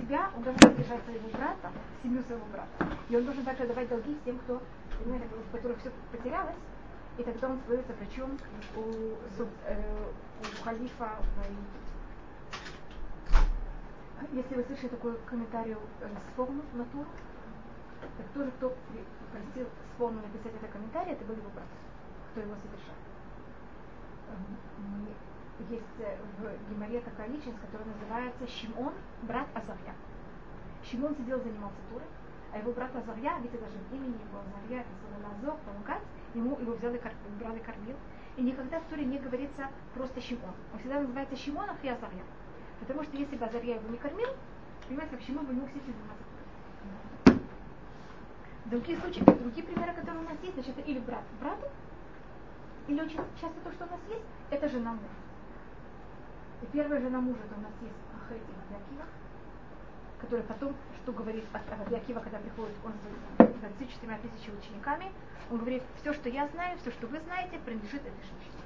себя, 0.01 0.31
он 0.37 0.42
должен 0.42 0.61
содержать 0.61 1.05
своего 1.05 1.29
брата, 1.29 1.70
семью 2.03 2.22
своего 2.22 2.44
брата. 2.46 2.96
И 3.09 3.16
он 3.16 3.25
должен 3.25 3.44
также 3.44 3.66
давать 3.66 3.88
долги 3.88 4.16
всем, 4.22 4.38
кто, 4.38 4.62
у 5.05 5.57
которых 5.57 5.79
все 5.81 5.90
потерялось, 6.11 6.57
и 7.18 7.22
тогда 7.22 7.48
он 7.48 7.59
становится 7.61 7.92
врачом 7.94 8.38
у, 8.77 8.81
э, 9.66 10.11
у 10.40 10.64
халифа 10.64 11.11
Если 14.33 14.55
вы 14.55 14.64
слышали 14.64 14.88
такой 14.88 15.18
комментарий 15.27 15.72
э, 15.72 16.07
с 16.07 16.37
форуму 16.37 16.62
на 16.75 16.85
тур, 16.87 17.07
так 18.01 18.27
тоже 18.35 18.51
кто 18.53 18.75
просил 19.33 19.66
с 19.66 19.98
форума 19.98 20.22
написать 20.22 20.55
этот 20.55 20.70
комментарий, 20.70 21.12
это 21.12 21.25
был 21.25 21.35
его 21.35 21.51
брат, 21.51 21.66
кто 22.33 22.40
его 22.40 22.55
содержал. 22.55 23.01
Есть 25.70 25.85
э, 25.98 26.16
в 26.38 26.70
Гимаре 26.70 27.01
такая 27.01 27.29
личность, 27.29 27.59
которая 27.61 27.87
называется 27.88 28.46
Шимон, 28.46 28.92
брат 29.22 29.46
Азарья. 29.55 29.94
Шимон 30.83 31.14
сидел, 31.14 31.40
занимался 31.40 31.77
Турой, 31.90 32.07
а 32.53 32.59
его 32.59 32.72
брат 32.72 32.94
Азарья, 32.96 33.38
видите, 33.38 33.59
даже 33.59 33.79
в 33.79 33.94
имени 33.94 34.16
его 34.29 34.40
Азарья, 34.40 34.81
это 34.81 34.90
Лазор, 35.22 35.59
помогать, 35.64 36.03
ему 36.35 36.59
его 36.59 36.72
взял 36.72 36.92
и 36.92 37.01
брал 37.38 37.57
и 37.57 37.61
кормил. 37.61 37.96
И 38.37 38.42
никогда 38.42 38.81
в 38.81 38.85
Туре 38.85 39.05
не 39.05 39.18
говорится 39.18 39.68
просто 39.94 40.20
Шимон. 40.20 40.55
Он 40.72 40.79
всегда 40.79 41.01
называется 41.01 41.37
Шимон, 41.37 41.68
а 41.68 41.75
Азарья. 41.75 42.25
Потому 42.81 43.05
что 43.05 43.16
если 43.16 43.37
бы 43.37 43.44
Азарья 43.44 43.77
его 43.77 43.88
не 43.88 43.98
кормил, 43.98 44.29
понимаете, 44.88 45.18
Шимон 45.25 45.46
бы 45.46 45.55
не 45.55 45.61
мог 45.61 45.68
сидеть 45.70 45.85
и 45.88 45.92
заниматься. 45.92 47.42
Другие 48.64 48.98
случаи, 48.98 49.22
другие 49.22 49.66
примеры, 49.66 49.92
которые 49.92 50.25
у 50.25 50.29
нас 50.29 50.38
есть, 50.42 50.55
значит, 50.55 50.79
это 50.79 50.88
или 50.88 50.98
брат 50.98 51.25
брату, 51.40 51.68
или 52.88 53.01
очень 53.01 53.20
часто 53.40 53.61
то, 53.62 53.70
что 53.72 53.85
у 53.85 53.90
нас 53.90 54.01
есть, 54.09 54.25
это 54.51 54.68
жена 54.68 54.92
мужа. 54.92 55.21
И 56.62 56.66
первая 56.72 57.01
жена 57.01 57.20
мужа, 57.20 57.40
это 57.44 57.59
у 57.59 57.62
нас 57.62 57.72
есть 57.83 57.94
Шахарит 58.12 58.42
и 58.42 58.55
Раби 58.55 58.85
Акива, 58.85 59.05
который 60.20 60.44
потом, 60.44 60.77
что 61.03 61.12
говорит 61.12 61.44
о 61.53 61.59
Раби 61.77 61.96
Акива, 61.96 62.20
когда 62.20 62.38
приходит 62.38 62.77
он 62.85 62.92
с 63.38 63.61
24 63.61 64.18
тысячами 64.18 64.59
учениками, 64.59 65.12
он 65.51 65.59
говорит, 65.59 65.83
все, 66.01 66.14
что 66.14 66.29
я 66.29 66.46
знаю, 66.48 66.79
все, 66.79 66.92
что 66.92 67.09
вы 67.09 67.18
знаете, 67.20 67.59
принадлежит 67.59 68.01
этой 68.01 68.22
женщине. 68.22 68.62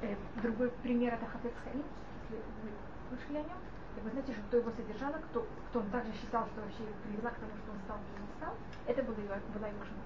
Э, 0.00 0.16
другой 0.42 0.70
пример 0.82 1.14
это 1.14 1.26
Хафец 1.26 1.52
Хаим, 1.62 1.84
если 2.30 2.42
вы 2.64 2.70
слышали 3.08 3.36
о 3.36 3.48
нем. 3.48 3.58
И 3.96 4.00
вы 4.00 4.10
знаете, 4.10 4.32
что 4.32 4.42
кто 4.42 4.56
его 4.56 4.70
содержала, 4.70 5.18
кто, 5.30 5.46
кто 5.68 5.80
он 5.80 5.90
также 5.90 6.12
считал, 6.14 6.46
что 6.48 6.62
вообще 6.62 6.88
привела 7.04 7.30
к 7.30 7.38
тому, 7.38 7.52
что 7.62 7.72
он 7.72 7.78
стал, 7.84 7.98
где 8.00 8.16
он 8.16 8.28
стал, 8.40 8.54
это 8.86 9.02
была, 9.02 9.36
была 9.52 9.68
его 9.68 9.84
жена. 9.84 10.02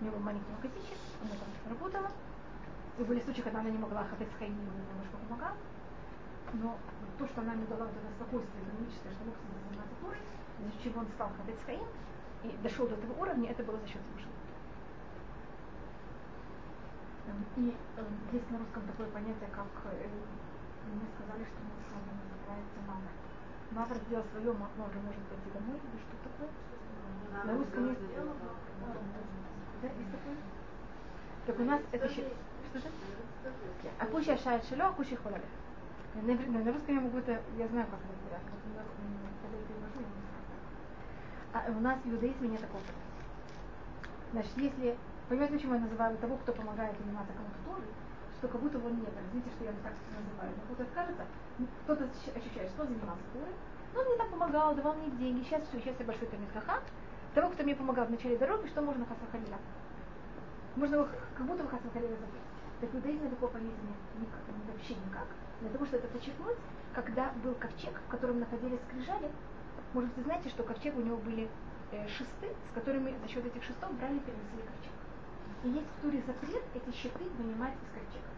У 0.00 0.04
него 0.04 0.18
маленький 0.18 0.50
магазинчик, 0.50 0.98
она 1.22 1.30
там 1.30 1.70
работала. 1.70 2.10
И 2.98 3.04
были 3.04 3.20
случаи, 3.20 3.42
когда 3.42 3.60
она 3.60 3.70
не 3.70 3.78
могла 3.78 4.04
Хафец 4.04 4.28
Хаим 4.38 4.52
немножко 4.52 5.16
помогал. 5.28 5.54
Но 6.52 6.78
то, 7.18 7.26
что 7.26 7.40
она 7.40 7.52
ему 7.52 7.66
дала 7.66 7.84
вот 7.86 7.94
это 7.96 8.08
спокойствие 8.14 8.62
экономическое, 8.62 9.10
что 9.10 9.24
мог 9.24 9.34
себе 9.36 9.56
заниматься 9.66 9.96
Торой, 10.00 10.20
из-за 10.60 10.82
чего 10.82 11.00
он 11.00 11.08
стал 11.14 11.30
Хафец 11.36 11.58
Хаим, 11.66 11.88
и 12.44 12.48
дошел 12.62 12.86
до 12.86 12.94
этого 12.94 13.14
уровня, 13.20 13.50
это 13.50 13.62
было 13.64 13.78
за 13.80 13.86
счет 13.86 14.02
его 14.02 14.18
жены. 14.18 14.32
И 17.56 17.74
э, 17.96 18.04
есть 18.32 18.50
на 18.50 18.58
русском 18.58 18.86
такое 18.86 19.08
понятие, 19.08 19.48
как 19.50 19.66
э, 19.90 20.08
мне 20.86 21.06
сказали, 21.16 21.42
что 21.44 21.58
муж 21.66 21.82
называется 21.90 22.78
мавр. 22.86 23.10
Мавр 23.72 23.96
сделал 24.06 24.24
свое, 24.30 24.52
мавр 24.52 24.94
может 25.02 25.22
пойти 25.26 25.50
домой, 25.52 25.80
или 25.82 25.98
что 25.98 26.14
такое? 26.22 26.50
На 27.44 27.52
русском 27.58 27.88
есть... 27.90 28.00
Да, 29.82 29.88
есть 29.88 30.10
такое? 30.12 30.36
Так 31.46 31.58
у 31.58 31.64
нас 31.64 31.80
это 31.92 32.06
еще... 32.06 32.22
Что 32.70 32.78
это? 32.78 34.04
Акуши 34.04 34.30
ашает 34.32 34.64
шело, 34.64 34.86
акуши 34.86 35.16
холале. 35.16 35.44
На, 36.22 36.62
на 36.62 36.72
русском 36.72 36.94
я 36.94 37.00
могу 37.00 37.18
это... 37.18 37.42
Я 37.56 37.68
знаю, 37.68 37.86
как 37.90 38.00
это 38.00 38.16
знаю. 38.28 38.40
А 41.52 41.70
у 41.70 41.80
нас 41.80 41.98
в 42.04 42.08
иудаизме 42.08 42.48
нет 42.48 42.60
такого. 42.60 42.82
Значит, 44.32 44.52
если 44.56 44.96
Понимаете, 45.28 45.54
почему 45.54 45.74
я 45.74 45.80
называю 45.80 46.16
того, 46.18 46.36
кто 46.36 46.52
помогает 46.52 46.96
заниматься 46.98 47.32
кому-то 47.34 47.58
Торой, 47.66 47.90
что 48.38 48.46
как 48.46 48.60
будто 48.60 48.78
он 48.78 48.94
не 48.94 49.02
был. 49.02 49.26
Видите, 49.32 49.50
что 49.56 49.64
я 49.64 49.72
так 49.82 49.92
называю. 50.14 50.54
Но 50.54 50.62
кто-то 50.62 50.90
скажется, 50.90 51.24
кто-то 51.82 52.04
ощущает, 52.04 52.70
что 52.70 52.82
он 52.82 52.88
занимался 52.88 53.24
Торой, 53.32 53.54
ну, 53.92 54.00
он 54.00 54.06
мне 54.06 54.16
так 54.16 54.30
помогал, 54.30 54.74
давал 54.76 54.94
мне 54.94 55.10
деньги, 55.18 55.42
сейчас 55.42 55.62
все, 55.66 55.80
сейчас 55.80 55.98
я 55.98 56.06
большой 56.06 56.28
Тамид 56.28 56.52
Хаха. 56.52 56.78
Того, 57.34 57.50
кто 57.50 57.64
мне 57.64 57.74
помогал 57.74 58.06
в 58.06 58.10
начале 58.10 58.38
дороги, 58.38 58.68
что 58.68 58.82
можно 58.82 59.04
Хасахалила? 59.04 59.58
Можно 60.76 60.94
его, 60.94 61.08
как 61.36 61.46
будто 61.46 61.62
бы 61.64 61.70
Хасахалила 61.70 62.14
забыть. 62.14 62.46
Так 62.80 62.90
в 62.90 62.94
иудаизме 62.94 63.30
такого 63.30 63.58
нет, 63.58 63.74
никак, 64.20 64.40
вообще 64.68 64.94
никак. 64.94 65.26
Для 65.60 65.70
того, 65.70 65.86
чтобы 65.86 66.04
это 66.04 66.12
подчеркнуть, 66.12 66.58
когда 66.94 67.32
был 67.42 67.54
ковчег, 67.54 68.00
в 68.06 68.10
котором 68.10 68.40
находились 68.40 68.80
скрижали, 68.88 69.30
может, 69.94 70.10
вы 70.16 70.22
знаете, 70.24 70.48
что 70.50 70.62
ковчег 70.62 70.96
у 70.96 71.00
него 71.00 71.16
были 71.16 71.48
э, 71.92 72.06
шесты, 72.08 72.48
с 72.70 72.74
которыми 72.74 73.16
за 73.22 73.28
счет 73.28 73.46
этих 73.46 73.62
шестов 73.62 73.92
брали 73.94 74.16
и 74.16 74.20
переносили 74.20 74.60
ковчег. 74.60 74.92
И 75.64 75.68
есть 75.70 75.86
в 75.86 76.02
Туре 76.02 76.22
запрет 76.26 76.62
эти 76.74 76.94
щиты 76.94 77.24
вынимать 77.38 77.74
из 77.74 77.88
ковчега. 77.94 78.28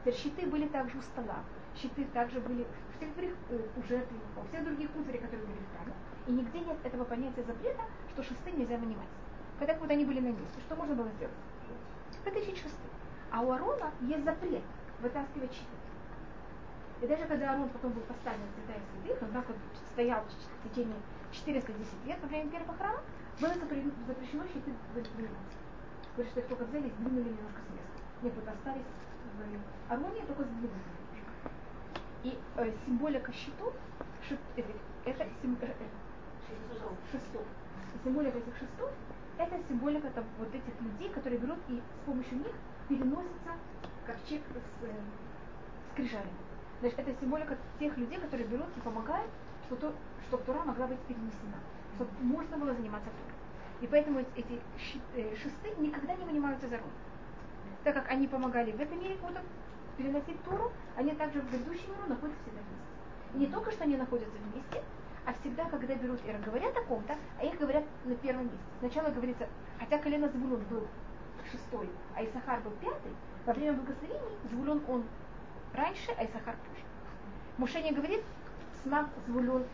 Теперь 0.00 0.14
щиты 0.14 0.46
были 0.46 0.68
также 0.68 0.98
у 0.98 1.02
стола, 1.02 1.40
щиты 1.76 2.04
также 2.12 2.40
были 2.40 2.62
у 2.62 2.96
всех 2.96 3.14
других 3.16 3.34
э, 3.50 3.58
у 3.76 3.82
жертвенников, 3.82 4.44
у 4.44 4.48
всех 4.48 4.64
других 4.64 4.90
пузырей, 4.90 5.20
которые 5.20 5.46
были 5.46 5.58
в 5.58 5.76
храме. 5.76 5.92
И 6.26 6.32
нигде 6.32 6.60
нет 6.60 6.76
этого 6.84 7.04
понятия 7.04 7.42
запрета, 7.42 7.82
что 8.12 8.22
шесты 8.22 8.52
нельзя 8.52 8.76
вынимать. 8.76 9.08
Когда 9.58 9.74
вот 9.74 9.90
они 9.90 10.04
были 10.04 10.20
на 10.20 10.28
месте, 10.28 10.60
что 10.66 10.76
можно 10.76 10.94
было 10.94 11.08
сделать? 11.16 11.34
Вытащить 12.24 12.56
шесты. 12.56 12.88
А 13.32 13.40
у 13.40 13.50
Арона 13.50 13.90
есть 14.00 14.24
запрет 14.24 14.62
вытаскивать 15.00 15.52
щиты. 15.52 15.79
И 17.00 17.06
даже 17.06 17.24
когда 17.26 17.52
Арон 17.52 17.68
потом 17.70 17.92
был 17.92 18.02
поставлен 18.02 18.46
в 18.46 18.54
святая 18.54 18.80
святых, 18.92 19.22
он 19.22 19.32
так 19.32 19.48
вот 19.48 19.56
стоял 19.92 20.24
в 20.24 20.68
течение 20.68 20.96
410 21.32 22.06
лет 22.06 22.18
во 22.20 22.28
время 22.28 22.50
первого 22.50 22.74
храма, 22.74 23.00
было 23.40 23.54
запрещено 24.06 24.44
щиты 24.48 24.72
вынимать 24.94 25.50
говорит, 26.20 26.30
что 26.30 26.40
их 26.40 26.46
только 26.48 26.64
взяли 26.64 26.88
и 26.88 26.90
сдвинули 26.90 27.28
немножко 27.28 27.60
с 27.60 27.70
места. 27.72 28.02
Нет, 28.22 28.34
вот 28.34 28.48
остались 28.48 28.84
в 29.36 29.92
Ароне, 29.92 30.26
только 30.26 30.44
сдвинули 30.44 30.68
немножко. 30.68 31.50
И 32.22 32.38
э, 32.56 32.72
символика 32.84 33.32
щитов, 33.32 33.74
шит, 34.28 34.38
это, 34.56 34.72
это 35.04 35.26
сим, 35.40 35.56
э, 35.60 35.66
э, 35.66 36.54
шестов. 37.10 37.46
Символика 38.04 38.38
этих 38.38 38.56
шестов, 38.56 38.90
это 39.38 39.56
символика 39.68 40.10
там, 40.10 40.24
вот 40.38 40.48
этих 40.54 40.80
людей, 40.80 41.08
которые 41.10 41.38
берут 41.40 41.58
и 41.68 41.80
с 41.80 42.04
помощью 42.04 42.38
них 42.38 42.52
переносится 42.88 43.52
ковчег 44.06 44.42
с 44.52 44.84
э, 44.84 44.92
скрижалями. 45.92 46.49
Значит, 46.80 46.98
это 46.98 47.20
символика 47.20 47.58
тех 47.78 47.96
людей, 47.98 48.18
которые 48.18 48.48
берут 48.48 48.68
и 48.76 48.80
помогают, 48.80 49.30
чтобы, 49.66 49.92
чтобы 50.26 50.42
Тура 50.44 50.60
могла 50.64 50.86
быть 50.86 50.98
перенесена, 51.00 51.58
чтобы 51.94 52.10
можно 52.20 52.56
было 52.56 52.74
заниматься 52.74 53.10
Турой. 53.10 53.36
И 53.82 53.86
поэтому 53.86 54.20
эти 54.34 54.60
э, 55.14 55.36
шесты 55.36 55.74
никогда 55.78 56.14
не 56.14 56.24
вынимаются 56.24 56.68
за 56.68 56.78
руку. 56.78 56.88
Так 57.84 57.94
как 57.94 58.10
они 58.10 58.26
помогали 58.28 58.72
в 58.72 58.80
этом 58.80 58.98
мире 58.98 59.16
кому-то 59.16 59.42
переносить 59.96 60.42
Туру, 60.44 60.72
они 60.96 61.12
также 61.12 61.40
в 61.40 61.48
предыдущем 61.48 61.90
миру 61.90 62.08
находятся 62.08 62.42
всегда 62.42 62.60
вместе. 62.60 63.34
И 63.34 63.38
не 63.38 63.46
только 63.46 63.70
что 63.70 63.84
они 63.84 63.96
находятся 63.96 64.36
вместе, 64.38 64.82
а 65.26 65.34
всегда, 65.34 65.66
когда 65.66 65.94
берут 65.94 66.20
и 66.26 66.32
говорят 66.44 66.76
о 66.76 66.82
ком-то, 66.82 67.14
а 67.38 67.44
их 67.44 67.58
говорят 67.58 67.84
на 68.04 68.14
первом 68.16 68.44
месте. 68.44 68.58
Сначала 68.78 69.10
говорится, 69.10 69.46
хотя 69.78 69.98
колено 69.98 70.28
Звулун 70.28 70.62
был 70.70 70.86
шестой, 71.50 71.90
а 72.16 72.24
Исахар 72.24 72.60
был 72.60 72.72
пятый, 72.80 73.12
во 73.44 73.52
время 73.52 73.74
благословений 73.74 74.38
Звулун 74.50 74.82
он 74.88 75.04
раньше, 75.74 76.10
а 76.16 76.24
Исахар 76.24 76.56
позже. 76.56 76.84
Мушение 77.58 77.92
говорит, 77.92 78.22
смак 78.82 79.08
Звулун 79.26 79.64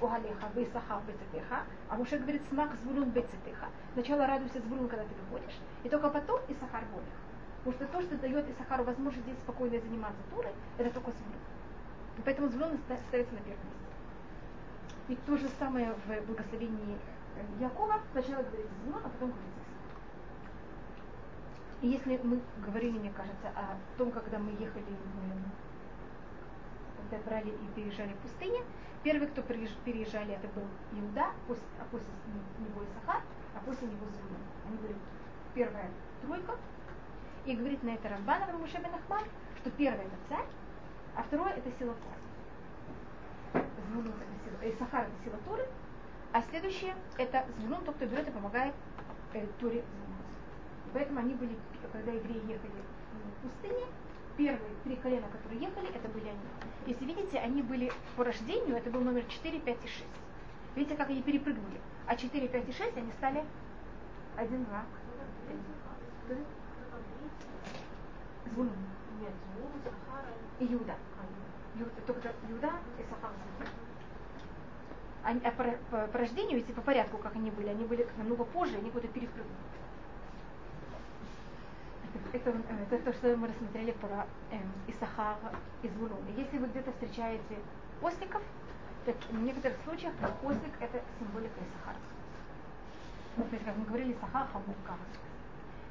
Огалеха, 0.00 0.48
Бейсаха, 0.54 1.02
Бецетеха, 1.06 1.64
а 1.88 1.96
Муше 1.96 2.18
говорит 2.18 2.42
смак 2.48 2.74
звулун 2.82 3.10
Бецетеха. 3.10 3.68
Сначала 3.94 4.26
радуйся 4.26 4.60
звулун, 4.60 4.88
когда 4.88 5.04
ты 5.04 5.14
выходишь, 5.24 5.58
и 5.82 5.88
только 5.88 6.08
потом 6.10 6.40
и 6.48 6.54
Сахар 6.54 6.84
более. 6.92 7.10
Потому 7.64 7.74
что 7.74 7.86
то, 7.86 8.02
что 8.02 8.16
дает 8.18 8.48
Исахару 8.48 8.84
возможность 8.84 9.26
здесь 9.26 9.38
спокойно 9.38 9.80
заниматься 9.80 10.22
турой, 10.30 10.52
это 10.78 10.90
только 10.90 11.10
звулун. 11.10 11.40
И 12.18 12.20
поэтому 12.24 12.48
звулун 12.48 12.78
ставится 13.08 13.34
на 13.34 13.40
первом 13.40 13.64
месте. 13.66 13.88
И 15.08 15.16
то 15.16 15.36
же 15.36 15.48
самое 15.58 15.94
в 16.06 16.26
благословении 16.26 16.98
э, 17.36 17.62
Якова. 17.62 18.00
Сначала 18.12 18.42
говорится 18.42 18.74
звулун, 18.84 19.02
а 19.04 19.08
потом 19.08 19.30
говорится 19.30 19.57
Если 21.80 22.18
мы 22.22 22.40
говорили, 22.64 22.98
мне 22.98 23.10
кажется, 23.10 23.48
о 23.54 23.76
том, 23.96 24.10
когда 24.10 24.38
мы 24.38 24.50
ехали 24.52 24.84
в 24.84 25.58
когда 27.10 27.24
брали 27.24 27.48
и 27.48 27.74
переезжали 27.74 28.12
в 28.12 28.16
пустыне, 28.18 28.60
Первый, 29.04 29.28
кто 29.28 29.42
переезжали, 29.42 30.34
это 30.34 30.48
был 30.48 30.64
Иуда, 30.92 31.30
а 31.48 31.84
после 31.90 32.08
него 32.58 32.82
Исахар, 32.82 33.22
а 33.54 33.60
после 33.64 33.86
него 33.86 34.06
Звулун. 34.06 34.42
Они 34.66 34.76
были 34.78 34.96
первая 35.54 35.90
тройка. 36.22 36.56
И 37.46 37.54
говорит 37.54 37.82
на 37.84 37.90
это 37.90 38.08
Рамбан 38.08 38.42
Рамуше 38.42 38.76
бен 38.78 38.92
Ахман, 38.94 39.24
что 39.58 39.70
первое 39.70 40.04
это 40.04 40.16
царь, 40.28 40.46
а 41.14 41.22
второе 41.22 41.52
это 41.52 41.70
сила 41.78 41.94
Торы. 41.94 43.64
Звулун 43.88 44.12
это 44.12 44.44
сила, 44.44 44.74
Исахар 44.74 45.06
это 45.06 45.24
сила 45.24 45.38
Торы, 45.46 45.68
а 46.32 46.42
следующее 46.42 46.94
это 47.16 47.46
Звулун, 47.60 47.84
тот, 47.84 47.94
кто 47.94 48.06
берет 48.06 48.28
и 48.28 48.32
помогает 48.32 48.74
э, 49.32 49.46
Торе 49.60 49.82
заниматься. 49.82 50.07
Поэтому 50.92 51.20
они 51.20 51.34
были, 51.34 51.56
когда 51.92 52.12
евреи 52.12 52.42
ехали 52.46 52.72
в 53.38 53.42
пустыне, 53.42 53.86
первые 54.36 54.74
три 54.84 54.96
колена, 54.96 55.26
которые 55.28 55.60
ехали, 55.60 55.88
это 55.94 56.08
были 56.08 56.28
они. 56.28 56.38
Если 56.86 57.04
видите, 57.04 57.38
они 57.38 57.62
были 57.62 57.92
по 58.16 58.24
рождению, 58.24 58.76
это 58.76 58.90
был 58.90 59.00
номер 59.00 59.24
4, 59.24 59.60
5 59.60 59.84
и 59.84 59.88
6. 59.88 60.04
Видите, 60.76 60.96
как 60.96 61.10
они 61.10 61.22
перепрыгнули. 61.22 61.80
А 62.06 62.16
4, 62.16 62.48
5 62.48 62.68
и 62.68 62.72
6 62.72 62.96
они 62.96 63.12
стали 63.12 63.44
1, 64.36 64.64
2, 64.64 64.84
Звулун. 68.52 68.72
Нет, 69.20 69.32
Звулун, 69.54 69.72
Сахара. 69.84 70.32
И 70.58 70.64
Юда. 70.64 70.94
Только 72.06 72.32
Юда 72.48 72.72
и 72.98 73.02
Сахара. 73.02 73.34
Они, 75.24 75.40
а 75.44 75.50
по, 75.50 75.64
по, 75.90 76.06
по 76.06 76.18
рождению, 76.18 76.58
если 76.58 76.72
по 76.72 76.80
порядку, 76.80 77.18
как 77.18 77.34
они 77.36 77.50
были, 77.50 77.68
они 77.68 77.84
были 77.84 78.06
намного 78.16 78.44
позже, 78.44 78.76
они 78.76 78.90
куда-то 78.90 79.08
перепрыгнули 79.08 79.56
это, 82.32 82.50
э, 82.50 82.86
это 82.90 83.04
то, 83.04 83.12
что 83.12 83.36
мы 83.36 83.48
рассмотрели 83.48 83.92
про 83.92 84.26
э, 84.50 84.58
Исахар 84.88 85.36
и 85.82 85.88
Звулун. 85.88 86.18
Если 86.36 86.58
вы 86.58 86.66
где-то 86.66 86.92
встречаете 86.92 87.56
осликов, 88.02 88.42
так 89.04 89.16
в 89.30 89.42
некоторых 89.42 89.78
случаях 89.84 90.12
ослик– 90.42 90.72
это 90.80 91.00
символика 91.18 91.60
Исахара. 91.60 91.96
Например, 93.36 93.64
как 93.64 93.76
мы 93.76 93.84
говорили, 93.86 94.12
Исахар– 94.12 94.46
хамур. 94.52 94.74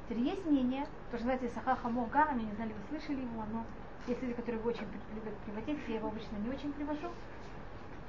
Теперь 0.08 0.22
есть 0.22 0.46
мнение, 0.46 0.86
то, 1.10 1.16
что 1.16 1.24
знаете, 1.24 1.46
Исахар– 1.46 1.76
хамур 1.82 2.08
я 2.14 2.32
не 2.34 2.52
знаю, 2.52 2.70
вы 2.70 2.98
слышали 2.98 3.20
его, 3.20 3.44
но 3.52 3.64
есть 4.06 4.22
люди, 4.22 4.34
которые 4.34 4.60
его 4.60 4.70
очень 4.70 4.86
любят 5.14 5.34
приводить, 5.44 5.78
я 5.88 5.94
его 5.96 6.08
обычно 6.08 6.36
не 6.36 6.50
очень 6.50 6.72
привожу. 6.72 7.10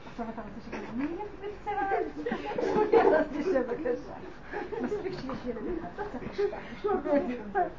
Особенно 0.06 0.34
там 0.34 0.46
слышали, 0.64 0.88
ну, 0.96 1.04
я 1.04 1.26
специально, 1.28 2.08
я 2.92 3.10
вас 3.10 3.28
еще 3.32 3.64
покажу. 3.64 4.00
Мы 4.80 4.88
слышали, 4.88 5.82
что 6.80 7.72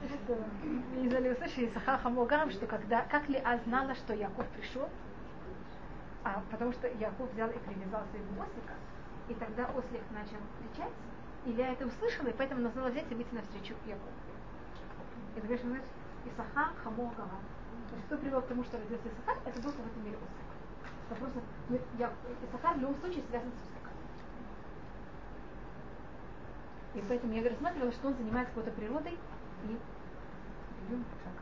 из 0.00 1.36
услышали 1.36 1.70
Сахар 1.72 1.98
Хамогаром, 2.00 2.50
что 2.50 2.66
когда, 2.66 3.02
как 3.02 3.28
ли 3.28 3.40
А 3.44 3.58
знала, 3.58 3.94
что 3.94 4.14
Яков 4.14 4.46
пришел, 4.48 4.88
а 6.24 6.42
потому 6.50 6.72
что 6.72 6.88
Яков 6.88 7.32
взял 7.32 7.48
и 7.50 7.58
привязал 7.58 8.02
своего 8.10 8.42
ослика, 8.42 8.74
и 9.28 9.34
тогда 9.34 9.66
ослик 9.66 10.02
начал 10.10 10.38
кричать, 10.58 10.92
и 11.46 11.52
Лея 11.52 11.72
это 11.72 11.86
услышала, 11.86 12.28
и 12.28 12.32
поэтому 12.32 12.60
назвала 12.60 12.90
взять 12.90 13.10
и 13.10 13.14
выйти 13.14 13.34
навстречу 13.34 13.74
Якову. 13.86 14.10
Это, 15.36 15.46
конечно, 15.46 15.70
значит, 15.70 15.88
Исахар 16.26 16.68
Хамогарам. 16.84 17.40
То 17.88 17.96
есть, 17.96 18.06
что 18.06 18.18
привело 18.18 18.42
к 18.42 18.46
тому, 18.46 18.64
что 18.64 18.76
родился 18.76 19.08
Исахар, 19.08 19.38
это 19.46 19.60
был 19.62 19.70
в 19.70 19.86
этом 19.86 20.04
мире 20.04 20.16
ослик. 20.16 20.50
Вопрос, 21.08 21.32
Исахар 22.48 22.76
в 22.76 22.80
любом 22.80 22.96
случае 23.00 23.22
связан 23.30 23.50
с 23.50 23.54
осликом. 23.62 23.79
И 26.94 27.02
поэтому 27.08 27.32
я 27.34 27.48
рассматривала, 27.48 27.92
что 27.92 28.08
он 28.08 28.14
занимается 28.14 28.52
какой-то 28.52 28.76
природой 28.76 29.16
и 29.64 29.78
шаг. 30.88 31.32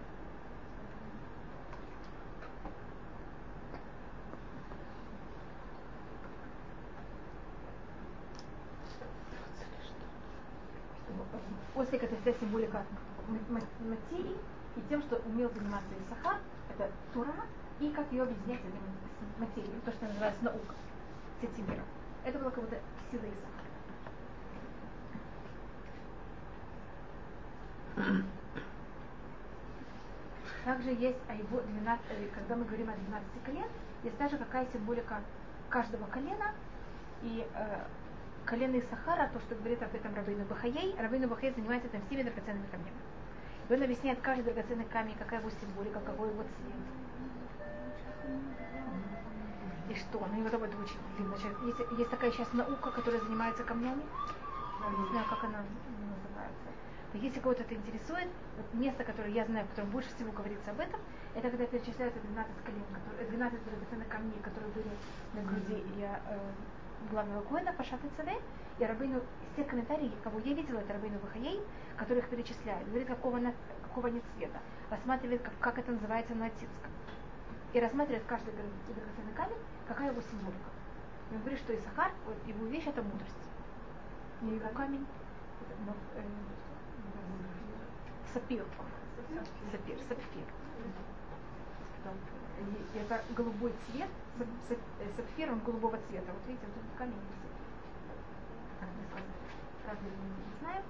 Ослик 11.75 12.03
это 12.03 12.17
вся 12.17 12.33
символика 12.35 12.85
материи 13.81 14.37
и 14.77 14.81
тем, 14.89 15.01
что 15.03 15.17
умел 15.27 15.51
заниматься 15.51 15.89
Исахар, 15.95 16.39
это 16.71 16.91
Тура, 17.15 17.33
и 17.81 17.89
как 17.91 18.11
ее 18.13 18.25
объединять 18.25 18.61
с 18.61 19.41
материей, 19.41 19.81
то, 19.85 19.93
что 19.93 20.07
называется 20.07 20.45
наука, 20.45 20.75
сетимира. 21.41 21.85
Это 22.25 22.39
была 22.39 22.51
как 22.51 22.65
будто 22.65 22.79
сила 23.11 23.23
Исахара. 23.23 23.58
Также 30.65 30.91
есть 30.91 31.19
о 31.29 31.35
его 31.35 31.61
12, 31.61 32.05
э, 32.11 32.29
когда 32.35 32.57
мы 32.57 32.65
говорим 32.65 32.91
о 32.91 32.95
12 32.95 33.27
колен, 33.45 33.69
есть 34.03 34.19
также 34.19 34.37
какая 34.37 34.67
символика 34.73 35.21
каждого 35.69 36.07
колена. 36.07 36.53
И 37.23 37.47
э, 37.55 37.85
колено 38.45 38.81
Сахара, 38.91 39.31
то, 39.33 39.41
что 39.41 39.55
говорит 39.57 39.83
об 39.83 39.95
этом 39.95 40.15
Рабейну 40.15 40.45
Бахаей, 40.45 40.95
Рабейну 40.99 41.29
Бахаей 41.29 41.55
занимается 41.55 41.89
там 41.89 42.03
всеми 42.07 42.23
драгоценными 42.23 42.67
камнями. 42.67 42.97
И 43.69 43.75
он 43.75 43.83
объясняет 43.83 44.21
каждый 44.21 44.45
драгоценный 44.45 44.87
камень, 44.87 45.17
какая 45.19 45.41
его 45.41 45.51
символика, 45.51 46.01
какой 46.01 46.29
его 46.29 46.43
цвет. 46.43 46.75
И 49.91 49.95
что? 49.95 50.19
Ну, 50.19 50.43
вот 50.43 50.53
это 50.53 50.77
очень 50.77 50.99
длинно. 51.17 51.35
Есть, 51.67 51.99
есть 51.99 52.11
такая 52.11 52.31
сейчас 52.31 52.53
наука, 52.53 52.91
которая 52.91 53.21
занимается 53.21 53.65
камнями. 53.65 54.03
Не 54.99 55.09
знаю, 55.11 55.27
как 55.29 55.45
она. 55.45 55.65
Если 57.15 57.41
кого-то 57.41 57.63
это 57.63 57.75
интересует, 57.75 58.29
вот 58.57 58.75
место, 58.75 59.03
которое 59.03 59.31
я 59.31 59.47
знаю, 59.47 59.65
в 59.67 59.71
котором 59.71 59.91
больше 59.91 60.15
всего 60.15 60.31
говорится 60.31 60.71
об 60.71 60.81
этом, 60.81 61.01
это 61.35 61.49
когда 61.49 61.67
перечисляются 61.67 62.21
12 62.21 62.53
колен, 62.65 62.85
которые, 62.93 63.29
12 63.29 63.65
драгоценных 63.65 64.09
камней, 64.09 64.39
которые 64.43 64.73
были 64.73 64.91
на 65.33 65.43
груди 65.43 65.85
я, 65.97 66.21
э, 66.29 66.39
главного 67.11 67.43
коина 67.43 67.73
Пашат 67.73 68.05
и 68.05 68.09
Цаде, 68.17 68.37
и 68.79 68.85
Рабыну, 68.85 69.23
все 69.53 69.65
комментарии, 69.65 70.13
кого 70.23 70.39
я 70.41 70.53
видела, 70.53 70.81
это 70.81 70.93
Рабыну 70.93 71.19
Вахаей, 71.21 71.61
которых 71.97 72.29
перечисляют, 72.29 72.87
говорит, 72.89 73.09
какого, 73.09 73.41
какого 73.83 74.09
нет 74.09 74.23
цвета, 74.37 74.61
рассматривает, 74.91 75.43
как, 75.43 75.55
как 75.61 75.79
это 75.79 75.93
называется 75.93 76.35
на 76.35 76.47
ацитском. 76.47 76.93
И 77.73 77.81
рассматривает 77.81 78.25
каждый 78.27 78.53
драгоценный 78.53 79.33
камень, 79.35 79.59
какая 79.87 80.11
его 80.11 80.21
символика. 80.21 80.71
И 81.31 81.35
он 81.35 81.41
говорит, 81.41 81.59
что 81.61 81.75
Исахар, 81.75 82.13
его 82.47 82.67
вещь 82.67 82.87
это 82.87 83.03
мудрость. 83.03 83.35
И 84.43 84.47
его 84.47 84.69
камень, 84.71 85.07
это, 85.61 85.95
э, 86.17 86.23
сапир. 88.33 88.65
Сапир, 89.71 89.99
сапфир. 90.09 90.45
Это 92.95 93.23
голубой 93.37 93.73
цвет, 93.87 94.09
сапфир, 95.17 95.53
он 95.53 95.61
голубого 95.61 95.99
цвета. 96.09 96.33
Вот 96.33 96.47
видите, 96.47 96.67
тут 96.67 96.99
камень 96.99 97.15
Правда, 99.85 100.05
не 100.05 100.61
знаю. 100.61 100.83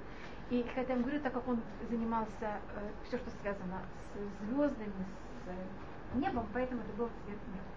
И 0.50 0.62
когда 0.74 0.94
я 0.94 1.00
говорю, 1.00 1.20
так 1.20 1.32
как 1.32 1.46
он 1.46 1.60
занимался 1.88 2.30
э, 2.40 2.90
все, 3.06 3.18
что 3.18 3.30
связано 3.42 3.80
с 4.14 4.44
звездами, 4.44 5.06
с 5.44 6.14
небом, 6.16 6.48
поэтому 6.52 6.80
это 6.80 6.92
был 6.94 7.08
цвет 7.24 7.38
неба. 7.46 7.68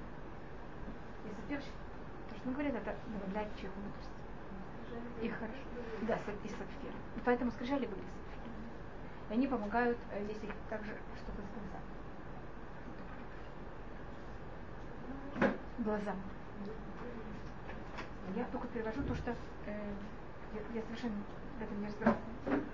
И 1.26 1.36
сапфир, 1.36 1.59
то, 2.30 2.36
что 2.36 2.47
он 2.47 2.53
говорит, 2.53 2.74
это 2.74 2.95
добавляет 3.14 3.55
человеку 3.55 3.80
мудрость. 3.82 4.09
И 5.22 5.30
хорошо. 5.30 5.53
Да, 6.07 6.16
и 6.16 6.47
сапфир. 6.47 6.91
И 7.18 7.20
поэтому 7.24 7.51
скрижали 7.51 7.86
были. 7.86 8.03
И 9.32 9.34
они 9.34 9.47
помогают, 9.47 9.97
э, 10.11 10.21
если 10.27 10.51
также 10.69 10.91
что-то 11.15 11.41
сказать. 15.39 15.51
Глаза. 15.77 16.13
Я 18.36 18.43
только 18.51 18.67
привожу 18.67 19.01
то, 19.03 19.15
что 19.15 19.32
э, 19.32 19.93
я, 20.53 20.59
я 20.75 20.82
совершенно 20.82 21.15
в 21.57 21.63
этом 21.63 21.79
не 21.79 21.88
разбираюсь. 21.88 22.71